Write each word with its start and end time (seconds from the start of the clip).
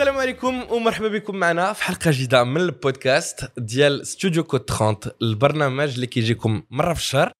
السلام 0.00 0.18
عليكم 0.18 0.72
ومرحبا 0.72 1.08
بكم 1.08 1.36
معنا 1.36 1.72
في 1.72 1.82
حلقة 1.82 2.10
جديدة 2.10 2.44
من 2.44 2.60
البودكاست 2.60 3.52
ديال 3.58 4.06
ستوديو 4.06 4.44
كود 4.44 4.60
30 4.60 4.96
البرنامج 5.22 5.94
اللي 5.94 6.06
كيجيكم 6.06 6.62
مرة 6.70 6.94
في 6.94 7.00
الشهر. 7.00 7.32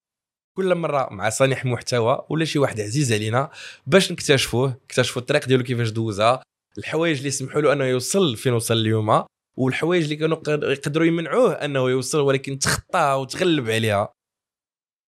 كل 0.57 0.75
مرة 0.75 1.09
مع 1.11 1.29
صانع 1.29 1.63
محتوى 1.65 2.27
ولا 2.31 2.45
شي 2.45 2.59
واحد 2.59 2.81
عزيز 2.81 3.13
علينا 3.13 3.51
باش 3.87 4.13
نكتشفوه 4.13 4.77
نكتشفوا 4.85 5.23
الطريق 5.23 5.47
ديالو 5.47 5.63
كيفاش 5.63 5.91
دوزها 5.91 6.43
الحوايج 6.79 7.19
اللي 7.19 7.31
سمحوا 7.31 7.61
له 7.61 7.73
أنه 7.73 7.85
يوصل 7.85 8.37
فين 8.37 8.53
وصل 8.53 8.75
اليوم 8.75 9.25
والحوايج 9.57 10.03
اللي 10.03 10.17
كانوا 10.17 10.39
يقدروا 10.49 11.07
يمنعوه 11.07 11.53
أنه 11.53 11.91
يوصل 11.91 12.21
ولكن 12.21 12.59
تخطى 12.59 13.17
وتغلب 13.21 13.71
عليها. 13.71 14.09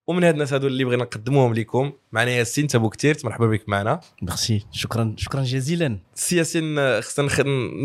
ومن 0.07 0.23
هاد 0.23 0.33
الناس 0.33 0.53
هادو 0.53 0.67
اللي 0.67 0.83
بغينا 0.83 1.03
نقدموهم 1.03 1.53
لكم 1.53 1.91
معنا 2.11 2.31
ياسين 2.31 2.67
تابو 2.67 2.89
كتير 2.89 3.17
مرحبا 3.23 3.47
بك 3.47 3.69
معنا. 3.69 3.99
ميرسي. 4.21 4.65
شكرا 4.71 5.15
شكرا 5.17 5.43
جزيلا. 5.43 5.99
سي 6.15 6.37
ياسين 6.37 7.01
خصنا 7.01 7.43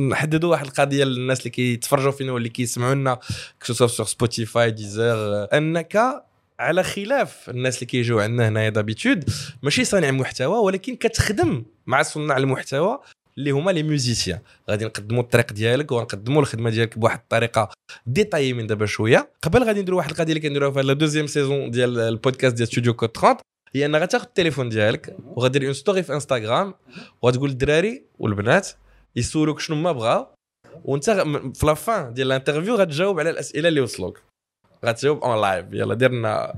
نحددوا 0.08 0.50
واحد 0.50 0.66
القضية 0.66 1.04
للناس 1.04 1.38
اللي 1.38 1.50
كيتفرجوا 1.50 2.10
فينا 2.10 2.32
واللي 2.32 2.48
كيسمعوا 2.48 2.94
لنا 2.94 3.18
كسوسوا 3.60 3.86
سور 3.86 4.06
سبوتيفاي 4.06 4.70
ديزر 4.70 5.44
أنك 5.52 6.22
على 6.58 6.82
خلاف 6.82 7.50
الناس 7.50 7.76
اللي 7.76 7.86
كيجيو 7.86 8.20
عندنا 8.20 8.48
هنايا 8.48 8.68
دابيتود 8.68 9.24
ماشي 9.62 9.84
صانع 9.84 10.10
محتوى 10.10 10.58
ولكن 10.58 10.96
كتخدم 10.96 11.64
مع 11.86 12.02
صناع 12.02 12.36
المحتوى. 12.36 12.98
اللي 13.38 13.50
هما 13.50 13.70
لي 13.70 13.82
ميوزيسيان. 13.82 14.38
غادي 14.70 14.84
نقدموا 14.84 15.22
الطريق 15.22 15.52
ديالك 15.52 15.92
ونقدموا 15.92 16.42
الخدمة 16.42 16.70
ديالك 16.70 16.98
بواحد 16.98 17.18
الطريقة 17.18 17.68
ديتايي 18.06 18.52
من 18.52 18.66
دابا 18.66 18.86
شوية. 18.86 19.30
قبل 19.42 19.62
غادي 19.64 19.80
نديروا 19.80 19.98
واحد 19.98 20.10
القضية 20.10 20.32
اللي 20.32 20.40
كنديروها 20.40 20.70
في 20.70 20.82
لا 20.82 20.92
دوزيام 20.92 21.26
سيزون 21.26 21.70
ديال 21.70 21.98
البودكاست 22.00 22.56
ديال 22.56 22.68
ستوديو 22.68 22.94
كود 22.94 23.16
30 23.16 23.36
هي 23.74 23.86
ان 23.86 23.96
غتاخذ 23.96 24.24
التليفون 24.24 24.68
ديالك 24.68 25.16
وغادير 25.24 25.64
اون 25.64 25.72
ستوري 25.72 26.02
في 26.02 26.14
انستغرام 26.14 26.74
وغتقول 27.22 27.50
الدراري 27.50 28.04
والبنات 28.18 28.68
يسولوك 29.16 29.60
شنو 29.60 29.76
ما 29.76 29.92
بغاو 29.92 30.26
وانت 30.84 31.10
في 31.54 31.66
لافان 31.66 32.14
ديال 32.14 32.26
الانترفيو 32.26 32.74
غتجاوب 32.74 33.20
على 33.20 33.30
الأسئلة 33.30 33.68
اللي 33.68 33.80
وصلوك. 33.80 34.22
غتجاوب 34.84 35.24
اون 35.24 35.40
لايف 35.40 35.66
يلا 35.72 35.94
دير 35.94 36.10
لنا 36.10 36.54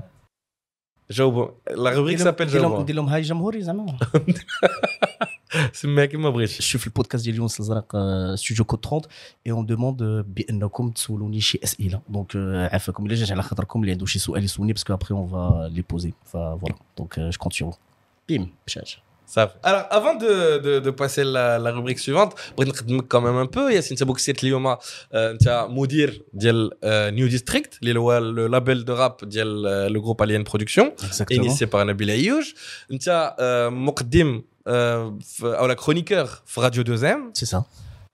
جاوبوا 1.11 1.47
لا 1.75 1.89
روبريك 1.89 2.19
سابيل 2.19 2.47
جاوبوا 2.47 2.81
ندير 2.81 2.95
لهم 2.95 3.05
هاي 3.05 3.21
جمهوري 3.21 3.61
زعما. 3.61 3.97
سميها 5.72 6.04
كيما 6.04 6.30
بغيتي 6.30 6.62
شوف 6.62 6.80
في 6.80 6.86
البودكاست 6.86 7.24
ديال 7.24 7.34
اليونس 7.34 7.60
الازرق 7.60 7.96
ستوديو 8.34 8.64
كود 8.64 8.84
30 8.84 9.00
اي 9.46 9.52
اون 9.52 9.66
دوموند 9.66 10.02
بانكم 10.02 10.90
تسولوني 10.90 11.40
شي 11.40 11.60
اسئله 11.64 12.00
دونك 12.08 12.36
عافاكم 12.72 13.06
الا 13.06 13.14
جات 13.14 13.32
على 13.32 13.42
خاطركم 13.42 13.80
اللي 13.80 13.92
عنده 13.92 14.06
شي 14.06 14.18
سؤال 14.18 14.44
يسولني 14.44 14.72
باسكو 14.72 14.92
ابخي 14.92 15.14
اون 15.14 15.28
فا 15.28 15.70
لي 15.72 15.82
بوزي 15.82 16.12
فوالا 16.24 16.74
دونك 16.98 17.20
جو 17.20 17.38
كونت 17.38 17.52
سور 17.52 17.74
بيم 18.28 18.52
مشات 18.66 18.90
صافي 19.26 19.52
alors 19.64 19.86
avant 19.96 20.14
de 20.22 20.58
de 20.58 20.80
de 20.86 20.90
passer 20.90 21.24
la 21.24 21.58
la 21.58 21.70
rubrique 21.70 21.98
suivante 21.98 22.34
بغيت 22.58 22.68
نقدمك 22.68 23.16
quand 23.16 23.20
même 23.20 23.46
un 23.48 23.56
peu 23.56 23.58
ياسين 23.74 23.90
انت 23.90 24.02
بوك 24.02 24.18
سيرت 24.18 24.44
اليوم 24.44 24.66
آه، 24.66 24.78
انت 25.12 25.66
مدير 25.70 26.22
ديال 26.34 26.70
نيو 26.84 27.28
ديستريكت 27.28 27.78
اللي 27.82 28.00
هو 28.00 28.18
لو 28.18 28.46
لابيل 28.46 28.84
دو 28.84 28.94
راب 28.94 29.16
ديال 29.22 29.62
لو 29.92 30.02
جروب 30.02 30.22
الين 30.22 30.42
برودكسيون 30.42 30.86
اكزاكتومون 30.86 31.44
انيسي 31.44 31.64
باغ 31.64 31.82
نبيل 31.84 32.10
عيوج 32.10 32.52
انت 32.92 33.34
آه، 33.38 33.68
مقدم 33.68 34.42
آه، 34.66 35.18
في- 35.24 35.46
او 35.58 35.66
لا 35.66 35.74
كرونيكور 35.74 36.24
في 36.46 36.60
راديو 36.60 36.82
دوزيام 36.82 37.32
سي 37.34 37.46
سا 37.46 37.62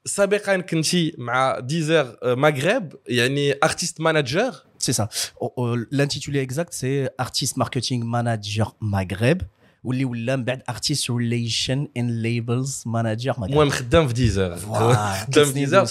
سابقا 0.05 0.56
كنتي 0.61 1.14
مع 1.19 1.59
ديزر 1.59 2.17
آه، 2.22 2.34
مغرب 2.34 2.92
يعني 3.06 3.55
ارتيست 3.64 4.00
مانجر 4.00 4.53
C'est 4.86 4.97
ça. 5.00 5.06
Oh, 5.42 5.50
oh, 5.61 5.75
L'intitulé 5.98 6.39
exact, 6.48 6.72
c'est 6.81 6.98
Artist 7.27 7.55
Marketing 7.62 8.00
Manager 8.14 8.69
Maghreb. 8.95 9.39
واللي 9.84 10.06
ولا 10.06 10.36
من 10.36 10.44
بعد 10.44 10.62
Relation 10.62 11.88
and 11.98 12.10
Labels 12.24 12.86
Manager 12.86 13.34
Maghreb. 13.34 13.44
المهم 13.44 13.70
خدام 13.70 14.08
في 14.08 14.14
ديزر 14.14 14.56
خدام 14.56 15.46
في 15.46 15.54
ديزر 15.54 15.88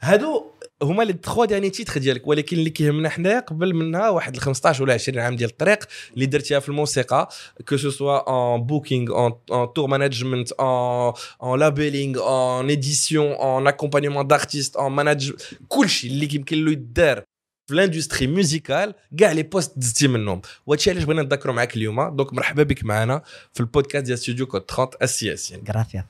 هادو 0.00 0.52
هما 0.82 1.02
لي 1.02 1.12
تخوا 1.12 1.46
داني 1.46 1.70
تيتر 1.70 2.00
ديالك 2.00 2.26
ولكن 2.26 2.56
اللي 2.56 2.70
كيهمنا 2.70 3.08
حنايا 3.08 3.40
قبل 3.40 3.74
منها 3.74 4.08
واحد 4.08 4.34
ال 4.34 4.40
15 4.40 4.82
ولا 4.82 4.94
20 4.94 5.18
عام 5.18 5.36
ديال 5.36 5.50
الطريق 5.50 5.78
اللي 6.14 6.26
درتيها 6.26 6.60
في 6.60 6.68
الموسيقى 6.68 7.28
كو 7.68 7.76
سو 7.76 7.90
سوا 7.90 8.18
اون 8.18 8.62
بوكينغ 8.62 9.12
اون 9.50 9.72
تور 9.72 9.86
مانجمنت 9.86 10.52
اون 10.52 11.12
اون 11.42 11.58
لابيلينغ 11.58 12.18
اون 12.18 12.68
ايديسيون 12.68 13.32
اون 13.32 13.66
اكومبانيمون 13.66 14.26
دارتيست 14.26 14.76
اون 14.76 14.92
ماناج 14.92 15.32
كلشي 15.68 16.06
اللي 16.08 16.28
يمكن 16.34 16.64
له 16.64 16.72
يدار 16.72 17.22
في 17.68 17.74
الاندستري 17.74 18.26
ميوزيكال 18.26 18.94
كاع 19.18 19.32
لي 19.32 19.42
بوست 19.42 19.78
دزتي 19.78 20.08
منهم 20.08 20.42
وهادشي 20.66 20.90
علاش 20.90 21.02
بغينا 21.04 21.22
نذكروا 21.22 21.54
معاك 21.54 21.76
اليوم 21.76 22.16
دونك 22.16 22.32
مرحبا 22.32 22.62
بك 22.62 22.84
معنا 22.84 23.22
في 23.52 23.60
البودكاست 23.60 24.04
ديال 24.06 24.18
ستوديو 24.18 24.46
كود 24.46 24.64
30 24.70 24.88
السياسيين 25.02 25.62
Gracias. 25.70 26.02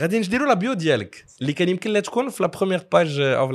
غادي 0.00 0.18
نديروا 0.18 0.46
لا 0.48 0.54
بيو 0.54 0.72
ديالك 0.72 1.24
اللي 1.40 1.52
كان 1.52 1.68
يمكن 1.68 1.90
لها 1.92 2.00
تكون 2.00 2.30
في 2.30 2.42
لا 2.42 2.48
بروميير 2.48 2.86
باج 2.92 3.20
أو 3.20 3.48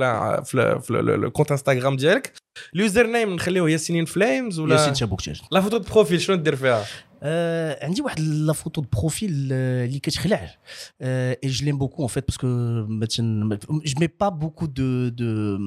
في 0.44 0.58
لا- 0.58 0.80
في 0.80 0.90
الكونت 1.00 1.52
انستغرام 1.52 1.96
ديالك. 1.96 2.34
اليوزر 2.76 3.08
نيم 3.08 3.34
نخليوه 3.36 3.70
ياسين 3.70 4.06
فليمز 4.06 4.60
ولا 4.60 4.76
ياسين 4.76 4.94
تشابوكتاج 4.94 5.42
لا 5.52 5.62
فوتو 5.62 5.80
بروفيل 5.80 6.22
شنو 6.22 6.36
دير 6.36 6.56
فيها؟ 6.56 6.86
آه 7.24 7.86
عندي 7.86 8.02
واحد 8.02 8.20
لا 8.20 8.54
فوتو 8.54 8.82
بروفيل 8.82 9.50
آه، 9.52 9.86
اللي 9.86 10.00
كتخلع. 10.00 10.56
آه 11.02 11.38
اي 11.44 11.50
جو 11.50 11.66
ليم 11.66 11.78
بوكو 11.78 12.04
ان 12.04 12.08
فيت 12.08 12.26
باسكو 12.28 12.48
مثلا 12.88 13.60
جو 13.70 14.00
مي 14.00 14.10
با 14.20 14.30
بوكو 14.30 14.66
دو 14.66 15.10
دو 15.10 15.58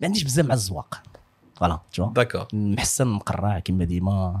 ما 0.00 0.06
عنديش 0.06 0.24
بزاف 0.24 0.46
مع 0.46 0.54
الزواق. 0.54 1.02
فوالا 1.56 1.80
تو 1.92 2.10
داكور 2.10 2.46
محسن 2.52 3.06
مقرع 3.06 3.58
كما 3.58 3.84
ديما. 3.84 4.40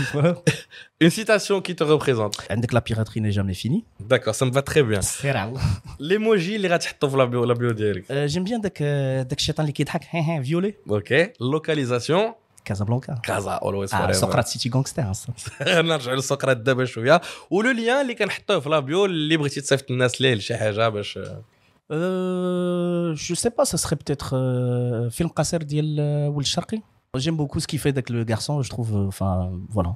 Une 1.03 1.09
citation 1.09 1.61
qui 1.61 1.75
te 1.75 1.83
représente. 1.83 2.51
عندك 2.51 2.73
la 2.73 2.81
piraterie 2.81 3.21
n'est 3.21 3.31
jamais 3.31 3.53
finie. 3.53 3.83
D'accord, 3.99 4.35
ça 4.35 4.45
me 4.45 4.51
va 4.51 4.61
très 4.61 4.83
bien. 4.83 4.99
L'emoji 5.99 6.55
اللي 6.55 6.67
غتحطو 6.67 7.09
في 7.09 7.17
لابيو 7.17 7.45
لابيو 7.45 7.71
ديالك. 7.71 8.03
Euh, 8.11 8.31
J'aime 8.33 8.47
bien 8.49 8.61
داك 8.61 8.83
داك 9.29 9.37
الشيطان 9.39 9.63
اللي 9.65 9.73
كيضحك 9.73 10.01
هي 10.09 10.37
هي 10.37 10.43
فيولي 10.43 10.73
اوكي. 10.89 11.29
لوكاليزاسيون 11.41 12.33
كازابلانكا 12.65 13.19
كازا 13.23 13.51
اولويز 13.51 13.93
آه 13.93 13.97
فور 13.99 14.11
سقراط 14.13 14.45
سيتي 14.45 14.69
غونغستر 14.69 15.03
نرجعوا 15.61 16.17
لسقراط 16.17 16.57
دابا 16.57 16.85
شويه 16.85 17.21
ولو 17.51 17.71
ليان 17.71 18.01
اللي 18.01 18.15
كنحطوه 18.15 18.59
في 18.59 18.69
لابيو 18.69 19.05
اللي 19.05 19.37
بغيتي 19.37 19.61
تصيفط 19.61 19.91
الناس 19.91 20.21
ليه 20.21 20.33
لشي 20.33 20.57
حاجه 20.57 20.89
باش 20.89 21.19
Euh, 21.89 23.15
je 23.27 23.33
sais 23.43 23.53
pas, 23.57 23.65
ça 23.71 23.77
serait 23.83 23.95
peut-être 24.01 24.29
euh, 24.33 25.09
film 25.17 25.27
قصير 25.35 25.63
ديال 25.63 25.95
euh, 25.97 26.35
ولد 26.35 26.45
الشرقي. 26.45 26.81
J'aime 27.23 27.37
beaucoup 27.41 27.59
ce 27.63 27.67
qu'il 27.69 27.79
fait 27.83 27.93
avec 27.97 28.07
le 28.15 28.23
garçon, 28.33 28.53
je 28.65 28.69
trouve. 28.69 28.89
euh, 28.95 29.07
Enfin, 29.13 29.31
voilà. 29.77 29.91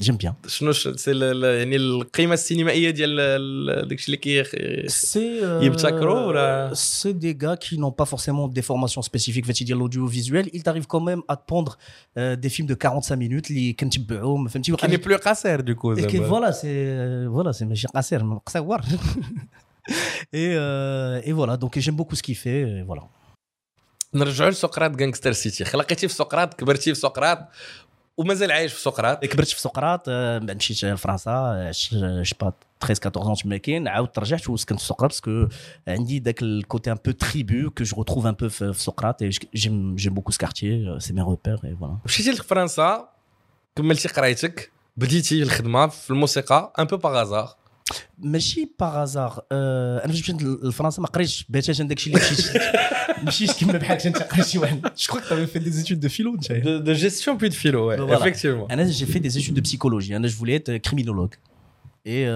J'aime 0.00 0.16
bien. 0.16 0.34
شنو 0.46 0.72
ش- 0.72 0.88
سي 0.88 1.10
ال- 1.10 1.22
ال- 1.22 1.58
يعني 1.58 1.76
القيمه 1.76 2.34
السينمائيه 2.34 2.90
ديال 2.90 3.20
ال- 3.20 3.88
داكشي 3.88 4.06
اللي 4.06 4.16
كي 4.16 4.44
C'est 4.88 5.16
euh, 5.42 5.64
يبتكروا 5.64 6.20
ولا- 6.20 6.72
c'est 6.74 7.14
des 7.14 7.34
gars 7.44 7.56
qui 7.56 7.78
n'ont 7.78 7.92
pas 8.02 8.04
forcément 8.04 8.48
des 8.48 8.62
formations 8.62 9.02
spécifiques 9.02 9.46
fait 9.46 9.64
dire 9.64 9.76
l'audiovisuel 9.76 10.50
ils 10.52 10.62
t'arrivent 10.62 10.86
quand 10.94 11.00
même 11.10 11.22
à 11.28 11.36
te 11.36 11.44
pondre 11.52 11.72
euh, 12.18 12.36
des 12.36 12.50
films 12.50 12.68
de 12.68 12.74
45 12.74 13.16
minutes 13.16 13.50
اللي 13.50 13.72
كنتبعوهم 13.72 14.48
فهمتي 14.48 14.76
كي 14.76 14.86
ني 14.86 14.96
بلو 14.96 15.16
قصير 15.16 15.60
دوكو 15.60 15.94
et 15.96 15.98
que 15.98 16.16
زعما 16.16 16.28
voilà 16.28 16.52
c'est 16.52 17.32
voilà 17.36 17.58
c'est 17.58 17.62
ماشي 17.62 17.86
قصير 17.88 18.38
قصير 18.46 18.78
et 20.32 20.48
euh, 20.56 21.28
et 21.28 21.32
voilà 21.32 21.56
donc 21.56 21.78
j'aime 21.78 21.96
beaucoup 21.96 22.16
ce 22.16 22.22
qu'il 22.22 22.36
fait 22.36 22.60
et 22.62 22.82
voilà 22.82 23.02
نرجعوا 24.13 24.49
لسقراط 24.49 25.01
غانغستر 25.01 25.31
سيتي 25.31 25.65
خلقيتي 25.65 26.07
في 26.07 26.13
سقراط 26.13 26.53
كبرتي 26.53 26.93
في 26.93 26.99
سقراط 26.99 27.47
ومازال 28.17 28.51
عايش 28.51 28.73
في 28.73 28.81
سقراط. 28.81 29.25
كبرت 29.25 29.47
في 29.47 29.61
سقراط 29.61 30.03
آه، 30.09 30.37
بعد 30.37 30.55
مشيت 30.55 30.85
لفرنسا 30.85 31.71
جو 32.01 32.35
با 32.41 32.53
13 32.81 33.05
14 33.05 33.43
تما 33.43 33.57
كاين 33.57 33.87
عاودت 33.87 34.19
رجعت 34.19 34.49
وسكنت 34.49 34.79
في 34.79 34.85
سقراط 34.85 35.11
باسكو 35.11 35.47
عندي 35.87 36.19
داك 36.19 36.41
الكوتي 36.41 36.91
ان 36.91 36.97
بو 37.05 37.11
تريبو 37.11 37.69
كو 37.69 37.83
جو 37.83 38.03
retrouve 38.03 38.25
un 38.25 38.35
peu 38.43 38.47
في 38.47 38.73
سقراط 38.73 39.23
j'aime 39.23 40.13
beaucoup 40.13 40.31
ce 40.31 40.37
quartier 40.37 40.99
c'est 40.99 41.13
mes 41.13 41.21
repères 41.21 41.65
et 41.65 41.73
voilà. 41.79 42.05
مشيتي 42.05 42.31
لفرنسا 42.31 43.09
كملتي 43.75 44.07
قرايتك 44.07 44.71
بديتي 44.97 45.43
الخدمة 45.43 45.87
في 45.87 46.09
الموسيقى 46.11 46.73
ان 46.79 46.85
بو 46.85 46.97
باغازار 46.97 47.60
ماشي 48.18 48.68
باغازار 48.80 49.42
آه 49.52 50.04
انا 50.04 50.12
فاش 50.12 50.20
مشيت 50.22 50.42
لفرنسا 50.42 51.02
ما 51.02 51.08
قريتش 51.08 51.46
باتاتا 51.48 51.84
داكشي 51.84 52.10
اللي 52.10 52.20
مشيت 52.20 52.62
مشيت 53.26 53.50
كيما 53.52 53.72
بحال 53.72 53.98
انت 54.06 54.18
قريت 54.22 54.46
شي 54.46 54.58
واحد 54.58 54.80
جو 54.82 54.88
كخوا 55.20 55.20
كو 55.20 55.46
في 55.46 55.58
دي 55.58 55.70
زيتود 55.70 56.00
دو 56.00 56.08
فيلو 56.08 56.34
انت 56.34 56.52
de, 56.52 56.86
de 56.88 57.00
gestion 57.02 57.38
puis 57.38 57.50
de 57.50 57.54
philo 57.54 57.90
ouais 57.90 57.98
Voilà. 57.98 58.20
effectivement 58.22 58.70
انا 58.70 58.92
j'ai 58.92 59.06
fait 59.06 59.20
des 59.20 59.38
études 59.38 59.54
de 59.54 59.60
psychologie 59.68 60.12
انا 60.12 60.28
je 60.28 60.32
voulais 60.32 60.56
être 60.60 60.78
criminologue 60.88 61.34
اي 62.06 62.30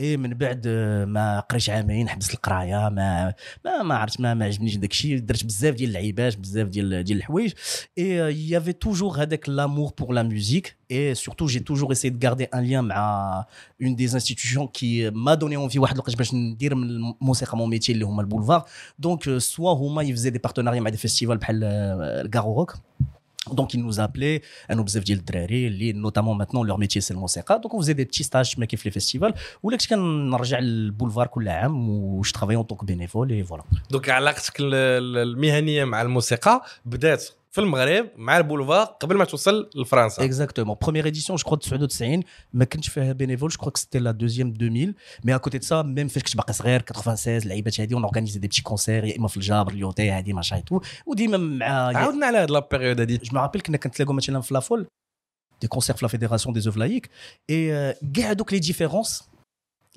اي 0.00 0.16
من 0.16 0.34
بعد 0.34 0.62
آه، 0.66 1.04
ما 1.04 1.40
قريتش 1.40 1.70
عامين 1.70 2.08
حبست 2.08 2.34
القرايه 2.34 2.88
ما 2.88 3.34
ما 3.64 3.82
ما 3.82 3.94
عرفت 3.94 4.20
ما, 4.20 4.34
ما 4.34 4.44
عجبنيش 4.44 4.76
داك 4.76 4.90
الشيء 4.90 5.18
درت 5.18 5.44
بزاف 5.44 5.74
ديال 5.74 5.88
اللعيبات 5.88 6.36
بزاف 6.36 6.68
ديال 6.68 7.04
ديال 7.04 7.18
الحوايج 7.18 7.52
اي 7.98 8.48
يافي 8.48 8.72
توجور 8.72 9.22
هذاك 9.22 9.48
لامور 9.48 9.92
بور 9.98 10.12
لا 10.12 10.22
ميوزيك 10.22 10.76
اي 10.90 11.14
سورتو 11.14 11.46
جي 11.46 11.60
توجور 11.60 11.92
اسي 11.92 12.08
دو 12.08 12.28
غاردي 12.28 12.44
ان 12.44 12.60
ليان 12.60 12.84
مع 12.84 13.44
اون 13.82 13.96
دي 13.96 14.04
انستيتيوشن 14.04 14.66
كي 14.66 15.10
ما 15.10 15.34
دوني 15.34 15.56
اونفي 15.56 15.78
واحد 15.78 15.94
الوقت 15.94 16.16
باش 16.16 16.34
ندير 16.34 16.74
من 16.74 16.90
الموسيقى 16.90 17.56
مون 17.56 17.70
ميتي 17.70 17.92
اللي 17.92 18.04
هما 18.04 18.22
البولفار 18.22 18.64
دونك 18.98 19.38
سوا 19.38 19.72
هما 19.72 20.02
يفزي 20.02 20.30
دي 20.30 20.38
بارتناريا 20.38 20.80
مع 20.80 20.90
دي 20.90 20.96
فيستيفال 20.96 21.38
بحال 21.38 21.64
الكارو 21.64 22.58
روك 22.58 22.76
Donc, 23.53 23.73
ils 23.73 23.83
nous 23.83 23.99
appelaient, 23.99 24.41
nous 24.69 24.83
faisait 24.83 24.99
le 25.15 25.21
drari, 25.21 25.93
notamment 25.93 26.33
maintenant, 26.35 26.63
leur 26.63 26.77
métier, 26.77 27.01
c'est 27.01 27.13
le 27.13 27.19
musique. 27.19 27.43
Donc, 27.61 27.73
on 27.73 27.79
faisait 27.79 27.93
des 27.93 28.05
petits 28.05 28.23
stages, 28.23 28.57
mais 28.57 28.67
les 28.71 28.91
festivals, 28.91 29.33
où 29.63 29.69
là, 29.69 29.77
je 29.79 30.55
le 30.61 30.91
boulevard 30.91 31.29
tout 31.31 31.39
l'année, 31.39 31.73
où 31.73 32.23
je 32.23 32.33
travaillais 32.33 32.59
en 32.59 32.63
tant 32.63 32.75
que 32.75 32.85
bénévole, 32.85 33.31
et 33.31 33.41
voilà. 33.41 33.63
Donc, 33.89 34.07
mihani, 35.35 35.79
avec 35.79 35.93
la 35.93 36.03
musique, 36.05 36.45
peut-être, 36.89 37.35
في 37.51 37.61
المغرب 37.61 38.09
مع 38.15 38.37
البولفار 38.37 38.85
قبل 38.85 39.17
ما 39.17 39.25
توصل 39.25 39.69
لفرنسا. 39.75 40.23
اكزاكتومون 40.25 40.75
بروميير 40.81 41.07
اديسيون 41.07 41.37
جو 41.37 41.43
كرو 41.45 41.55
99 41.55 42.23
ما 42.53 42.65
كنتش 42.65 42.89
فيها 42.89 43.11
بينيفول 43.13 43.49
جو 43.49 43.57
كرو 43.57 43.71
سيتي 43.75 43.99
لا 43.99 44.11
دوزيام 44.11 44.53
2000 44.61 44.93
مي 45.23 45.35
اكوتي 45.35 45.57
دو 45.57 45.65
سا 45.65 45.81
ميم 45.81 46.07
فاش 46.07 46.23
كنت 46.23 46.37
باقي 46.37 46.53
صغير 46.53 46.83
96 46.89 47.37
اللعيبات 47.37 47.81
هذه 47.81 47.93
اون 47.93 48.03
اورغانيزي 48.03 48.39
دي 48.39 48.47
بتي 48.47 48.61
كونسير 48.61 49.05
يا 49.05 49.17
اما 49.17 49.27
في 49.27 49.37
الجابر 49.37 49.71
اليوتي 49.71 50.11
هذه 50.11 50.33
ماشا 50.33 50.55
اي 50.55 50.61
تو 50.61 50.81
وديما 51.05 51.37
مع 51.37 51.65
عاودنا 51.97 52.25
على 52.25 52.37
هاد 52.37 52.51
لا 52.51 52.67
بيريود 52.71 53.01
هذه 53.01 53.19
جو 53.23 53.29
مابيل 53.33 53.61
كنا 53.61 53.77
كنتلاقاو 53.77 54.15
مثلا 54.15 54.41
في 54.41 54.53
لافول 54.53 54.87
دي 55.61 55.67
كونسير 55.67 55.95
في 55.95 56.05
لا 56.05 56.09
فيديراسيون 56.09 56.53
دي 56.53 56.59
زوف 56.59 56.77
لايك 56.77 57.09
اي 57.49 57.93
كاع 58.13 58.33
دوك 58.33 58.53
لي 58.53 58.59
ديفيرونس 58.59 59.29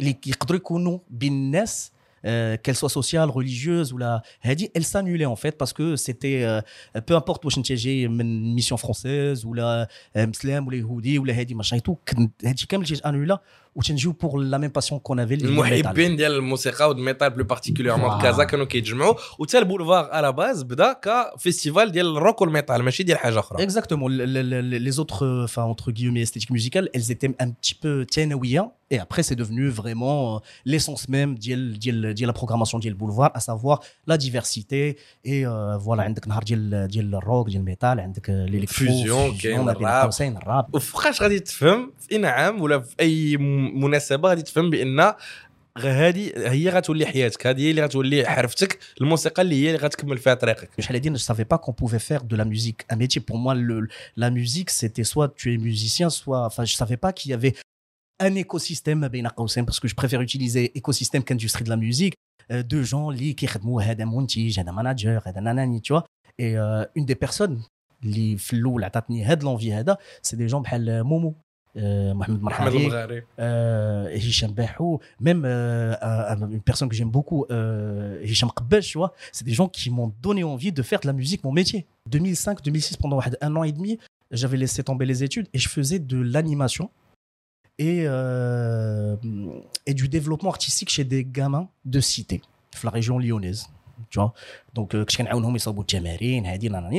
اللي 0.01 0.17
يقدروا 0.27 0.57
يكونوا 0.57 0.99
بين 1.11 1.33
الناس 1.33 1.93
euh, 2.26 2.58
qu'elle 2.58 2.76
soit 2.76 2.90
sociale, 2.90 3.30
religieuse 3.30 3.94
ou 3.94 3.98
la 3.98 4.22
dit 4.44 4.70
elle 4.74 4.84
s'annulait 4.84 5.26
en 5.26 5.36
fait 5.36 5.58
parce 5.58 5.72
que 5.72 5.96
c'était 5.96 6.44
euh, 6.44 6.62
peu 7.06 7.16
importe 7.16 7.46
où 7.46 7.50
une 7.50 8.54
mission 8.54 8.76
française 8.78 9.46
ou 9.46 9.54
la 9.54 9.88
euh, 10.16 10.28
muslim 10.28 10.66
ou 10.68 10.72
les 10.72 10.82
houdis 10.82 11.20
ou 11.20 11.26
les 11.26 11.40
hadi 11.40 11.54
machin 11.54 11.78
et 11.78 11.82
tout 11.82 12.00
هادي 12.44 12.66
كامل 12.66 12.86
annulé 13.04 13.36
وتنجيو 13.78 14.12
بور 14.12 14.40
لا 14.40 14.58
ميم 14.58 14.70
باسيون 14.70 15.00
كون 15.00 15.20
افي 15.20 15.34
المحبين 15.34 16.16
ديال 16.16 16.32
الموسيقى 16.32 16.90
والميتال 16.90 17.30
بلو 17.30 17.44
بارتيكوليرمون 17.44 18.22
كازا 18.22 18.44
كانوا 18.44 18.66
كيتجمعوا 18.66 19.14
وتا 19.40 19.60
البولفار 19.60 20.10
على 20.12 20.32
باز 20.32 20.64
بدا 20.64 20.94
كفيستيفال 20.94 21.92
ديال 21.92 22.18
الروك 22.18 22.42
والميتال 22.42 22.84
ماشي 22.84 23.04
ديال 23.04 23.18
حاجه 23.18 23.40
اخرى 23.40 23.64
اكزاكتومون 23.64 24.18
لي 24.18 24.92
زوتر 24.92 25.48
enfin 25.48 25.76
entre 25.76 25.92
guillemets 25.92 26.24
esthétiques 26.28 26.52
musicales 26.52 26.90
elles 26.96 27.12
étaient 27.12 27.36
un 27.44 27.50
petit 27.50 27.76
peu 27.76 28.06
ثانويه 28.16 28.72
et 28.92 29.00
après 29.00 29.24
c'est 29.28 29.36
devenu 29.36 29.70
vraiment 29.70 30.42
l'essence 30.66 31.10
même 31.10 31.36
ديال 31.40 31.80
ديال 31.80 32.14
ديال 32.14 32.34
la 32.34 32.38
programmation 32.40 32.80
ديال 32.80 32.94
البولفار 32.94 33.32
à 33.36 33.40
savoir 33.40 33.80
la 34.08 34.18
diversité 34.18 34.98
et 35.26 35.44
voilà 35.86 36.00
عندك 36.00 36.28
نهار 36.28 36.44
ديال 36.44 36.88
ديال 36.88 37.16
الروك 37.16 37.48
ديال 37.48 37.60
الميتال 37.60 38.00
عندك 38.00 38.30
ليليكترو 38.30 38.88
فيوزيون 38.88 39.38
كاين 39.38 39.70
الراب 39.70 40.12
الراب 40.22 40.76
وفوقاش 40.76 41.22
غادي 41.22 41.40
تفهم 41.40 41.92
في 42.00 42.16
انعام 42.16 42.62
ولا 42.62 42.80
في 42.80 42.96
اي 43.00 43.38
مناسبه 43.62 44.30
غادي 44.30 44.42
تفهم 44.42 44.70
بان 44.70 45.14
هذه 45.78 46.32
هي 46.36 46.70
غتولي 46.70 47.06
حياتك 47.06 47.48
هذه 47.48 47.62
هي 47.62 47.70
اللي 47.70 47.84
غتولي 47.84 48.26
حرفتك 48.30 48.80
الموسيقى 49.02 49.42
اللي 49.42 49.64
هي 49.64 49.68
اللي 49.68 49.78
غتكمل 49.78 50.18
فيها 50.18 50.34
طريقك 50.34 50.70
شحال 50.82 50.96
هادي 50.96 51.18
je 51.18 51.22
savais 51.22 51.46
pas 51.46 51.58
qu'on 51.58 51.74
pouvait 51.74 52.00
faire 52.00 52.24
de 52.24 52.36
la 52.36 52.46
musique 52.46 52.82
un 52.90 52.96
métier 52.96 53.22
pour 53.22 53.38
moi 53.38 53.56
le, 53.56 53.88
la 54.16 54.30
musique 54.30 54.70
c'était 54.70 55.04
soit 55.04 55.30
tu 55.36 55.54
es 55.54 55.58
musicien 55.58 56.10
soit 56.10 56.46
enfin 56.46 56.66
je 56.66 56.76
savais 56.76 56.98
pas 56.98 57.14
qu'il 57.14 57.32
y 57.32 57.34
avait 57.34 57.56
un 58.20 58.36
écosystème 58.36 59.08
بين 59.08 59.28
قوسين 59.28 59.66
parce 59.66 59.80
que 59.80 59.88
je 59.88 59.96
préfère 59.96 60.22
utiliser 60.22 60.78
écosystème 60.78 61.24
qu'industrie 61.24 61.64
de 61.64 61.70
la 61.70 61.78
musique 61.78 62.16
euh, 62.52 62.64
de 62.64 62.82
gens 62.84 63.10
اللي 63.10 63.34
كيخدموا 63.34 63.82
هذا 63.82 64.06
منتج 64.06 64.60
هذا 64.60 64.72
ماناجر 64.72 65.22
هذا 65.26 65.42
ناناني 65.42 65.82
tu 65.82 65.94
vois 65.94 66.04
et 66.40 66.58
euh, 66.58 66.86
une 66.96 67.06
des 67.06 67.28
personnes 67.28 67.58
اللي 68.04 68.38
في 68.38 68.54
الاول 68.54 68.84
عطاتني 68.84 69.24
هاد 69.24 69.44
لونفي 69.44 69.74
هذا 69.74 69.98
سي 70.22 70.36
دي 70.36 70.46
جون 70.46 70.62
بحال 70.62 71.04
مومو 71.04 71.36
euh, 71.77 72.13
Mohamed 72.13 72.43
Marhari, 72.43 72.91
euh, 73.39 74.11
Hicham 74.15 74.55
même 75.21 75.43
euh, 75.47 75.95
une 76.51 76.61
personne 76.61 76.89
que 76.89 76.95
j'aime 76.95 77.11
beaucoup, 77.11 77.47
Hicham 78.23 78.51
Kbel, 78.51 78.83
tu 78.83 78.99
vois, 78.99 79.15
c'est 79.33 79.45
des 79.45 79.55
gens 79.55 79.69
qui 79.69 79.91
m'ont 79.91 80.13
donné 80.21 80.45
envie 80.45 80.73
de 80.73 80.83
faire 80.83 81.01
de 81.01 81.07
la 81.07 81.13
musique 81.13 81.45
mon 81.45 81.53
métier. 81.53 81.87
2005-2006, 82.11 82.99
pendant 82.99 83.21
un 83.41 83.57
an 83.57 83.63
et 83.63 83.73
demi, 83.73 83.99
j'avais 84.31 84.57
laissé 84.57 84.83
tomber 84.83 85.07
les 85.07 85.25
études 85.25 85.49
et 85.55 85.59
je 85.59 85.69
faisais 85.69 85.99
de 85.99 86.21
l'animation 86.21 86.91
et, 87.79 88.05
et 89.87 89.95
du 89.95 90.09
développement 90.09 90.51
artistique 90.51 90.91
chez 90.91 91.05
des 91.05 91.25
gamins 91.25 91.69
de 91.87 92.01
cité, 92.01 92.43
la 92.85 92.91
région 92.91 93.19
lyonnaise 93.19 93.69
tu 94.11 94.19
vois. 94.19 94.33
Donc 94.75 94.95
euh, 94.95 95.05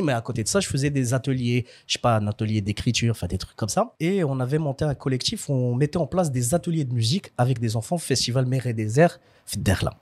mais 0.03 0.13
à 0.13 0.21
côté 0.21 0.43
de 0.43 0.47
ça 0.47 0.59
je 0.59 0.67
faisais 0.67 0.89
des 0.89 1.13
ateliers 1.13 1.65
je 1.87 1.93
sais 1.93 1.99
pas 1.99 2.17
un 2.17 2.27
atelier 2.27 2.61
d'écriture 2.61 3.11
enfin 3.11 3.27
des 3.27 3.37
trucs 3.37 3.55
comme 3.55 3.69
ça. 3.69 3.95
Et 3.99 4.23
on 4.23 4.39
avait 4.39 4.59
monté 4.59 4.85
un 4.85 4.95
collectif 4.95 5.49
où 5.49 5.53
on 5.53 5.75
mettait 5.75 5.97
en 5.97 6.07
place 6.07 6.31
des 6.31 6.53
ateliers 6.53 6.85
de 6.85 6.93
musique 6.93 7.31
avec 7.37 7.59
des 7.59 7.75
enfants 7.75 7.97
festival 7.97 8.45
mer 8.45 8.67
et 8.67 8.73
désert 8.73 9.19
Derlin 9.57 9.93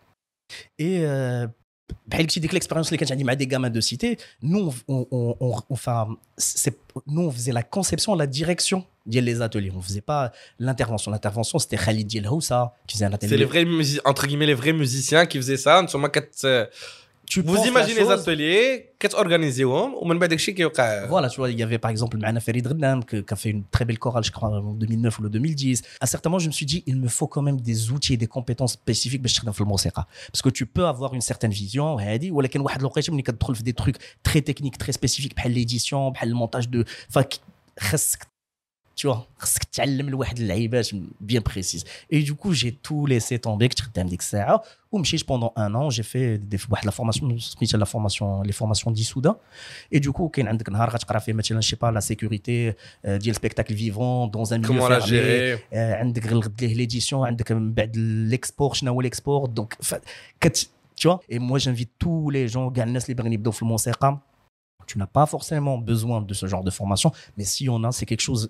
et 0.77 0.99
euh, 1.05 1.47
dès 2.07 2.25
que 2.25 2.53
l'expérience 2.53 2.91
les 2.91 2.97
j'ai 2.97 3.15
dit 3.15 3.23
des 3.23 3.47
gamins 3.47 3.69
de 3.69 3.81
cité 3.81 4.17
nous 4.41 4.73
on 4.87 5.35
enfin 5.69 6.07
nous 7.07 7.23
on 7.23 7.31
faisait 7.31 7.51
la 7.51 7.63
conception 7.63 8.15
la 8.15 8.27
direction 8.27 8.85
les 9.06 9.40
ateliers 9.46 9.72
on 9.76 9.84
faisait 9.88 10.06
pas 10.12 10.32
l'intervention 10.58 11.10
l'intervention 11.10 11.56
c'était 11.58 11.80
Khalid 11.84 12.06
Diel 12.06 12.26
Houssa 12.28 12.60
qui 12.86 12.92
faisait 12.94 13.08
un 13.10 13.12
atelier 13.12 13.30
c'est 13.32 13.42
les 13.44 13.50
vrais 13.52 13.64
entre 14.04 14.24
guillemets 14.26 14.50
les 14.52 14.58
vrais 14.62 14.76
musiciens 14.82 15.24
qui 15.30 15.36
faisaient 15.38 15.62
ça 15.66 15.82
نتوما 15.82 16.08
كت 16.08 16.46
vous 17.34 17.66
imaginez 17.66 18.00
les 18.00 18.10
ateliers, 18.10 18.90
qu'est-ce 18.98 19.16
organisé 19.16 19.64
ou 19.64 20.04
même 20.04 20.18
بعد 20.18 20.34
qui 20.34 20.62
Voilà, 21.08 21.28
tu 21.28 21.38
vois, 21.40 21.50
il 21.50 21.58
y 21.58 21.62
avait 21.62 21.78
par 21.78 21.90
exemple 21.90 22.16
Mana 22.18 22.40
Farid 22.40 22.66
Ghannam 22.66 23.04
qui 23.04 23.22
a 23.28 23.36
fait 23.36 23.50
une 23.50 23.64
très 23.64 23.84
belle 23.84 23.98
chorale, 23.98 24.24
je 24.24 24.32
crois, 24.32 24.50
en 24.50 24.72
2009 24.72 25.18
ou 25.18 25.22
le 25.22 25.30
2010. 25.30 25.82
À 26.00 26.06
certains 26.06 26.30
moments, 26.30 26.38
je 26.38 26.46
me 26.46 26.52
suis 26.52 26.66
dit, 26.66 26.82
il 26.86 26.96
me 26.96 27.08
faut 27.08 27.26
quand 27.26 27.42
même 27.42 27.60
des 27.60 27.90
outils 27.90 28.14
et 28.14 28.16
des 28.16 28.26
compétences 28.26 28.72
spécifiques 28.72 29.22
باش 29.22 29.34
تخدم 29.34 29.52
في 29.52 29.60
الموسيقى. 29.60 30.06
Parce 30.32 30.42
que 30.42 30.50
tu 30.50 30.66
peux 30.66 30.86
avoir 30.86 31.14
une 31.14 31.20
certaine 31.20 31.52
vision, 31.52 32.00
هادي 32.00 32.30
ولكن 32.30 32.60
واحد 32.60 32.80
الوقيته 32.80 33.12
ملي 33.12 33.22
كتدخل 33.22 33.54
في 33.54 33.62
des 33.62 33.74
trucs 33.82 33.98
très 34.22 34.40
techniques, 34.40 34.78
très 34.78 34.92
spécifiques 34.92 35.34
بحال 35.36 35.54
l'édition, 35.54 36.12
بحال 36.12 36.28
le 36.28 36.34
montage 36.34 36.68
de 36.68 36.84
enfin 37.10 37.24
خاصك 37.80 38.29
tu 39.00 39.08
vois 39.08 39.18
خاصك 39.38 39.64
تعلم 39.64 40.10
لواحد 40.10 40.38
اللعيبات 40.38 40.90
bien 41.32 41.40
précises 41.50 41.84
et 42.12 42.22
du 42.22 42.34
coup 42.34 42.52
j'ai 42.52 42.72
tout 42.72 43.06
laissé 43.06 43.38
tomber 43.38 43.68
كنت 43.68 43.80
خدام 43.80 44.06
ديك 44.06 44.20
الساعه 44.20 44.62
ومشيت 44.92 45.20
pendant 45.20 45.52
un 45.56 45.74
an 45.74 45.90
j'ai 45.90 46.02
fait 46.02 46.38
des 46.38 46.70
واحد 46.70 46.88
la 46.88 46.92
formation 46.92 47.38
سميتها 47.38 47.78
la 47.78 47.86
formation 47.86 48.42
les 48.42 48.52
formations 48.52 48.90
d'Issouda 48.90 49.36
et 49.92 50.00
du 50.00 50.12
coup 50.12 50.28
كاين 50.32 50.48
عندك 50.48 50.68
نهار 50.68 50.90
غتقرا 50.90 51.18
فيه 51.18 51.32
مثلا 51.32 51.60
شي 51.60 51.76
با 51.76 51.86
لا 51.86 52.00
سيكوريتي 52.00 52.74
ديال 53.04 53.36
سبيكتاكل 53.36 53.76
فيفون 53.76 54.30
دون 54.30 54.44
ان 54.52 54.60
ميليو 54.60 55.00
فيرمي 55.00 55.58
عندك 55.72 56.24
غير 56.26 56.32
الغد 56.32 56.62
ليه 56.62 56.74
ليديسيون 56.74 57.26
عندك 57.26 57.52
من 57.52 57.74
بعد 57.74 57.96
ليكسبور 57.96 58.74
شنو 58.74 58.92
هو 58.92 59.00
ليكسبور 59.00 59.46
دونك 59.46 59.78
كت 60.40 60.68
tu 61.00 61.08
vois 61.08 61.20
et 61.28 61.38
moi 61.38 61.58
j'invite 61.58 61.92
tous 62.04 62.30
les 62.30 62.48
gens 62.48 62.72
كاع 62.72 62.84
الناس 62.84 63.04
اللي 63.04 63.14
باغيين 63.14 63.32
يبداو 63.32 63.52
في 63.52 63.62
الموسيقى 63.62 64.18
tu 64.92 64.98
n'as 64.98 65.12
pas 65.18 65.26
forcément 65.34 65.78
besoin 65.92 66.18
de 66.30 66.34
ce 66.40 66.46
genre 66.46 66.64
de 66.64 66.70
formation 66.70 67.10
mais 67.36 67.44
si 67.44 67.68
on 67.68 67.80
a 67.84 67.90
c'est 67.96 68.06
quelque 68.10 68.26
chose 68.30 68.48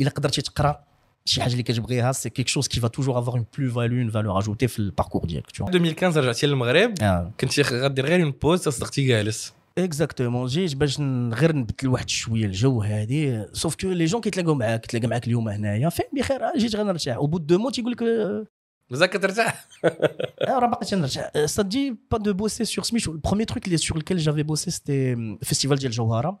الا 0.00 0.10
قدرتي 0.10 0.42
تقرا 0.42 0.84
شي 1.24 1.42
حاجه 1.42 1.52
اللي 1.52 1.62
كتبغيها 1.62 2.12
سي 2.12 2.30
كيك 2.30 2.48
شوز 2.48 2.68
كي 2.68 2.80
فا 2.80 2.88
توجور 2.88 3.18
افوار 3.18 3.36
اون 3.36 3.46
بلو 3.58 3.72
فالو 3.72 3.96
اون 3.96 4.10
فالور 4.10 4.38
اجوتي 4.38 4.68
في 4.68 4.78
الباركور 4.78 5.24
ديالك 5.24 5.60
2015 5.60 6.20
رجعتي 6.20 6.46
للمغرب 6.46 6.94
كنتي 7.40 7.62
غادير 7.62 8.06
غير 8.06 8.22
اون 8.22 8.30
بوز 8.30 8.62
تصدقتي 8.62 9.06
جالس 9.06 9.52
اكزاكتومون 9.78 10.46
جيت 10.46 10.76
باش 10.76 11.00
غير 11.32 11.56
نبدل 11.56 11.88
واحد 11.88 12.08
شويه 12.08 12.44
الجو 12.44 12.82
هادي 12.82 13.44
سوف 13.52 13.76
كو 13.76 13.88
لي 13.88 14.04
جون 14.04 14.20
كيتلاقاو 14.20 14.54
معاك 14.54 14.80
كيتلاقى 14.80 15.06
معاك 15.06 15.26
اليوم 15.26 15.48
هنايا 15.48 15.88
فين 15.88 16.06
بخير 16.12 16.40
جيت 16.56 16.76
غنرتاح 16.76 17.16
او 17.16 17.26
بو 17.26 17.38
دو 17.38 17.58
مو 17.58 17.70
تيقول 17.70 17.92
لك 17.92 18.02
مازال 18.90 19.08
كترتاح 19.08 19.68
راه 20.42 20.66
باقي 20.66 20.86
تنرتاح 20.86 21.46
سا 21.46 21.62
دي 21.62 21.96
با 22.10 22.18
دو 22.18 22.34
بوسي 22.34 22.64
سور 22.64 22.84
سميتو 22.84 23.12
البروميي 23.12 23.44
تروك 23.44 23.66
اللي 23.66 23.76
سور 23.76 23.98
لكيل 23.98 24.18
جافي 24.18 24.42
بوسي 24.42 24.70
سيتي 24.70 25.16
فيستيفال 25.42 25.78
ديال 25.78 25.90
الجوهره 25.90 26.40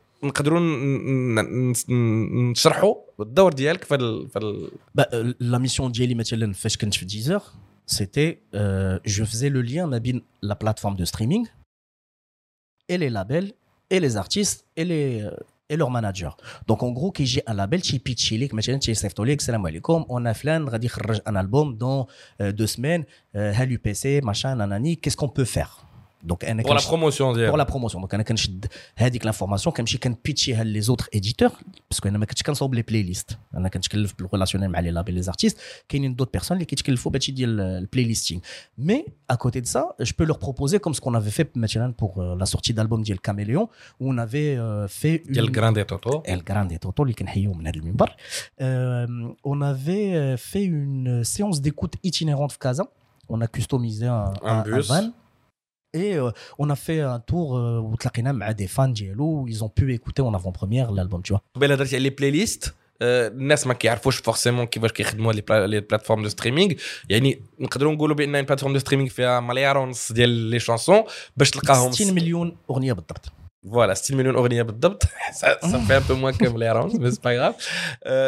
نقدروا 0.22 0.60
نشرحوا 2.50 2.94
الدور 3.20 3.52
ديالك 3.52 3.84
في 3.84 3.94
ال 3.94 4.28
في 4.30 4.38
ال... 4.38 5.34
لا 5.40 5.58
ميسيون 5.58 5.92
ديالي 5.92 6.14
مثلا 6.14 6.52
فاش 6.52 6.76
كنت 6.76 6.94
في 6.94 7.04
ديزر 7.04 7.42
c'était 7.86 8.42
euh, 8.54 8.98
je 9.04 9.22
faisais 9.24 9.48
le 9.48 9.62
lien 9.62 9.86
ma 9.86 10.00
bin 10.00 10.18
la 10.42 10.56
plateforme 10.56 10.96
de 10.96 11.04
streaming 11.04 11.46
et 12.88 12.98
les 12.98 13.10
labels 13.10 13.52
et 13.90 14.00
les 14.00 14.16
artistes 14.16 14.66
et 14.76 14.84
les 14.84 15.22
euh, 15.22 15.30
et 15.68 15.76
leurs 15.76 15.90
managers. 15.90 16.30
Donc 16.68 16.82
en 16.82 16.92
gros, 16.92 17.10
qui 17.10 17.26
j'ai 17.26 17.42
un 17.46 17.54
label 17.54 17.80
qui 17.82 17.98
pitch 17.98 18.32
لك 18.32 18.54
مثلا 18.54 18.76
تيصيفطوا 18.76 19.26
لك 19.26 19.38
السلام 19.38 19.66
عليكم 19.66 20.04
on 20.08 20.26
a 20.26 20.32
فلان 20.32 20.68
غادي 20.68 20.86
يخرج 20.86 21.16
un 21.16 21.36
album 21.36 21.76
dans 21.76 22.06
euh, 22.40 22.52
deux 22.52 22.66
semaines 22.66 23.04
ها 23.34 23.64
لو 23.64 23.78
بي 23.84 23.94
سي 23.94 24.20
machin 24.20 24.56
nanani 24.56 24.96
qu'est-ce 24.96 25.16
qu'on 25.16 25.28
peut 25.28 25.44
faire 25.44 25.86
Donc, 26.23 26.45
pour 26.63 26.73
la 26.73 26.81
promotion. 26.81 27.33
Pour 27.33 27.57
la 27.57 27.65
promotion. 27.65 27.99
Donc, 27.99 28.13
on 28.13 28.19
a 28.19 29.09
l'information, 29.23 29.71
comme 29.71 30.15
pitcher 30.15 30.63
les 30.63 30.89
autres 30.89 31.09
éditeurs, 31.11 31.59
parce 31.89 31.99
qu'on 31.99 32.13
a 32.21 32.25
quand 32.25 32.73
les 32.73 32.83
playlists. 32.83 33.37
On 33.53 33.63
a 33.63 33.69
quand 33.69 33.81
le 33.93 34.07
relationnel 34.31 34.97
avec 34.97 35.15
les 35.15 35.29
artistes. 35.29 35.59
Qu'il 35.87 36.03
y 36.03 36.07
a 36.07 36.09
d'autres 36.09 36.31
personnes 36.31 36.65
qui 36.65 36.97
font 36.97 37.11
le 37.11 37.85
playlisting. 37.85 38.41
Mais, 38.77 39.05
à 39.27 39.37
côté 39.37 39.61
de 39.61 39.67
ça, 39.67 39.95
je 39.99 40.13
peux 40.13 40.25
leur 40.25 40.39
proposer, 40.39 40.79
comme 40.79 40.93
ce 40.93 41.01
qu'on 41.01 41.13
avait 41.13 41.31
fait 41.31 41.55
maintenant 41.55 41.91
pour 41.91 42.19
euh, 42.19 42.35
la 42.37 42.45
sortie 42.45 42.73
d'album 42.73 43.03
d'El 43.03 43.19
Caméléon, 43.19 43.69
où 43.99 44.11
on 44.11 44.17
avait 44.17 44.57
euh, 44.57 44.87
fait. 44.87 45.23
Une... 45.27 45.37
El 45.37 45.51
Grande 45.51 45.85
Toto. 45.85 46.21
El 46.25 46.43
Grande 46.43 46.77
Toto, 46.79 47.05
euh, 48.61 49.07
On 49.43 49.61
avait 49.61 50.15
euh, 50.15 50.37
fait 50.37 50.63
une 50.63 51.23
séance 51.23 51.61
d'écoute 51.61 51.95
itinérante 52.03 52.53
de 52.53 52.57
Casa. 52.57 52.85
On 53.29 53.41
a 53.41 53.47
customisé 53.47 54.07
un, 54.07 54.33
un, 54.43 54.59
un, 54.59 54.61
bus. 54.63 54.91
un 54.91 55.01
van 55.01 55.11
et 55.96 56.12
euh, 56.16 56.30
on 56.62 56.68
a 56.70 56.76
fait 56.86 57.00
un 57.00 57.20
tour 57.20 57.56
euh, 57.56 57.80
où 57.92 57.96
تلاقينا 58.00 58.32
مع 58.32 58.52
des 58.52 58.66
fans 58.76 58.92
ديالو 58.92 59.48
ils 59.48 59.64
ont 59.64 59.68
pu 59.80 59.94
écouter 59.94 60.22
en 60.22 60.34
avant-première 60.34 60.90
l'album 60.92 61.22
tu 61.22 61.32
vois 61.32 61.40
قبيله 61.56 61.74
درتي 61.74 61.96
على 61.96 62.02
لي 62.04 62.10
بلاي 62.10 62.30
ليست 62.30 62.74
آه، 63.02 63.28
الناس 63.28 63.66
ما 63.66 63.74
كيعرفوش 63.74 64.16
فورسيمون 64.16 64.66
كيفاش 64.66 64.92
كيخدموا 64.92 65.32
لي 65.32 65.40
بلا- 65.40 65.66
لي 65.66 65.80
بلاتفورم 65.80 66.22
دو 66.22 66.28
ستريمينغ 66.28 66.74
يعني 67.08 67.40
نقدروا 67.60 67.92
نقولوا 67.92 68.16
بان 68.16 68.34
ان 68.34 68.44
بلاتفورم 68.44 68.72
دو 68.72 68.78
ستريمينغ 68.78 69.08
فيها 69.10 69.40
مليار 69.40 69.78
ونص 69.78 70.12
ديال 70.12 70.28
لي 70.28 70.58
شانسون 70.60 71.02
باش 71.36 71.50
تلقاهم 71.50 71.92
60 71.92 72.14
مليون 72.14 72.56
اغنيه 72.70 72.92
بالضبط 72.92 73.32
فوالا 73.69 73.93
60 73.93 74.17
مليون 74.17 74.35
أغنية 74.35 74.61
بالضبط. 74.61 75.03
صافي 75.61 75.97
ان 75.97 75.99
بو 75.99 76.13
موان 76.15 76.33
كو 76.33 76.53
مليار 76.53 76.77
ونص 76.77 76.95
بس 76.95 77.17
با 77.17 77.31
غاف 77.39 77.55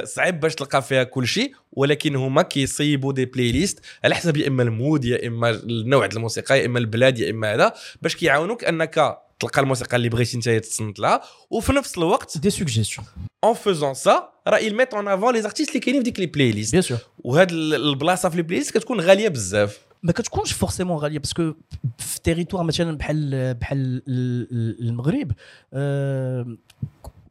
صعيب 0.08 0.40
باش 0.40 0.56
تلقى 0.56 0.82
فيها 0.82 1.04
كل 1.04 1.28
شيء 1.28 1.52
ولكن 1.72 2.16
هما 2.16 2.42
كيصيبوا 2.42 3.14
دي 3.14 3.26
بلاي 3.26 3.52
ليست 3.52 3.80
على 4.04 4.16
حسب 4.16 4.38
يا 4.38 4.48
إما 4.48 4.64
المود 4.64 5.06
يا 5.06 5.28
إما 5.28 5.50
النوع 5.50 6.06
الموسيقى 6.06 6.60
يا 6.60 6.66
إما 6.66 6.80
البلاد 6.80 7.20
يا 7.20 7.30
إما 7.32 7.54
هذا 7.54 7.74
باش 8.02 8.16
كيعاونوك 8.16 8.64
أنك 8.64 9.18
تلقى 9.40 9.62
الموسيقى 9.62 9.96
اللي 9.98 10.10
بغيتي 10.10 10.38
انت 10.38 10.50
تصنت 10.50 11.00
لها. 11.00 11.22
وفي 11.50 11.74
نفس 11.74 11.98
الوقت 11.98 12.38
des 12.38 12.52
suggestions. 12.52 13.04
en 13.46 13.54
faisant 13.54 13.94
ça 14.06 14.14
راه 14.48 14.60
ils 14.60 14.74
mettent 14.74 14.94
en 14.94 15.06
avant 15.08 15.32
les 15.32 15.46
artistes 15.46 15.68
اللي 15.70 15.80
كاينين 15.80 16.04
في 16.04 16.10
ديك 16.12 16.20
لي 16.20 16.26
بلاي 16.26 16.52
ليست 16.52 16.76
bien 16.76 16.94
sûr. 16.96 17.00
وهاد 17.20 17.52
ال- 17.52 17.76
البلاصة 17.76 18.30
في 18.30 18.36
لي 18.36 18.42
بلاي 18.42 18.60
ليست 18.60 18.78
كتكون 18.78 19.02
غالية 19.02 19.30
بزاف. 19.30 19.80
ما 20.04 20.12
كتكونش 20.12 20.52
فورسيمون 20.52 20.98
غالية 20.98 21.20
باسكو 21.20 21.54
في 21.98 22.22
تيريتوار 22.22 22.64
مثلا 22.64 22.98
بحال 22.98 23.54
بحال 23.54 23.78
ال- 24.08 24.48
ال- 24.52 24.88
المغرب 24.88 25.32
آه، 25.74 26.58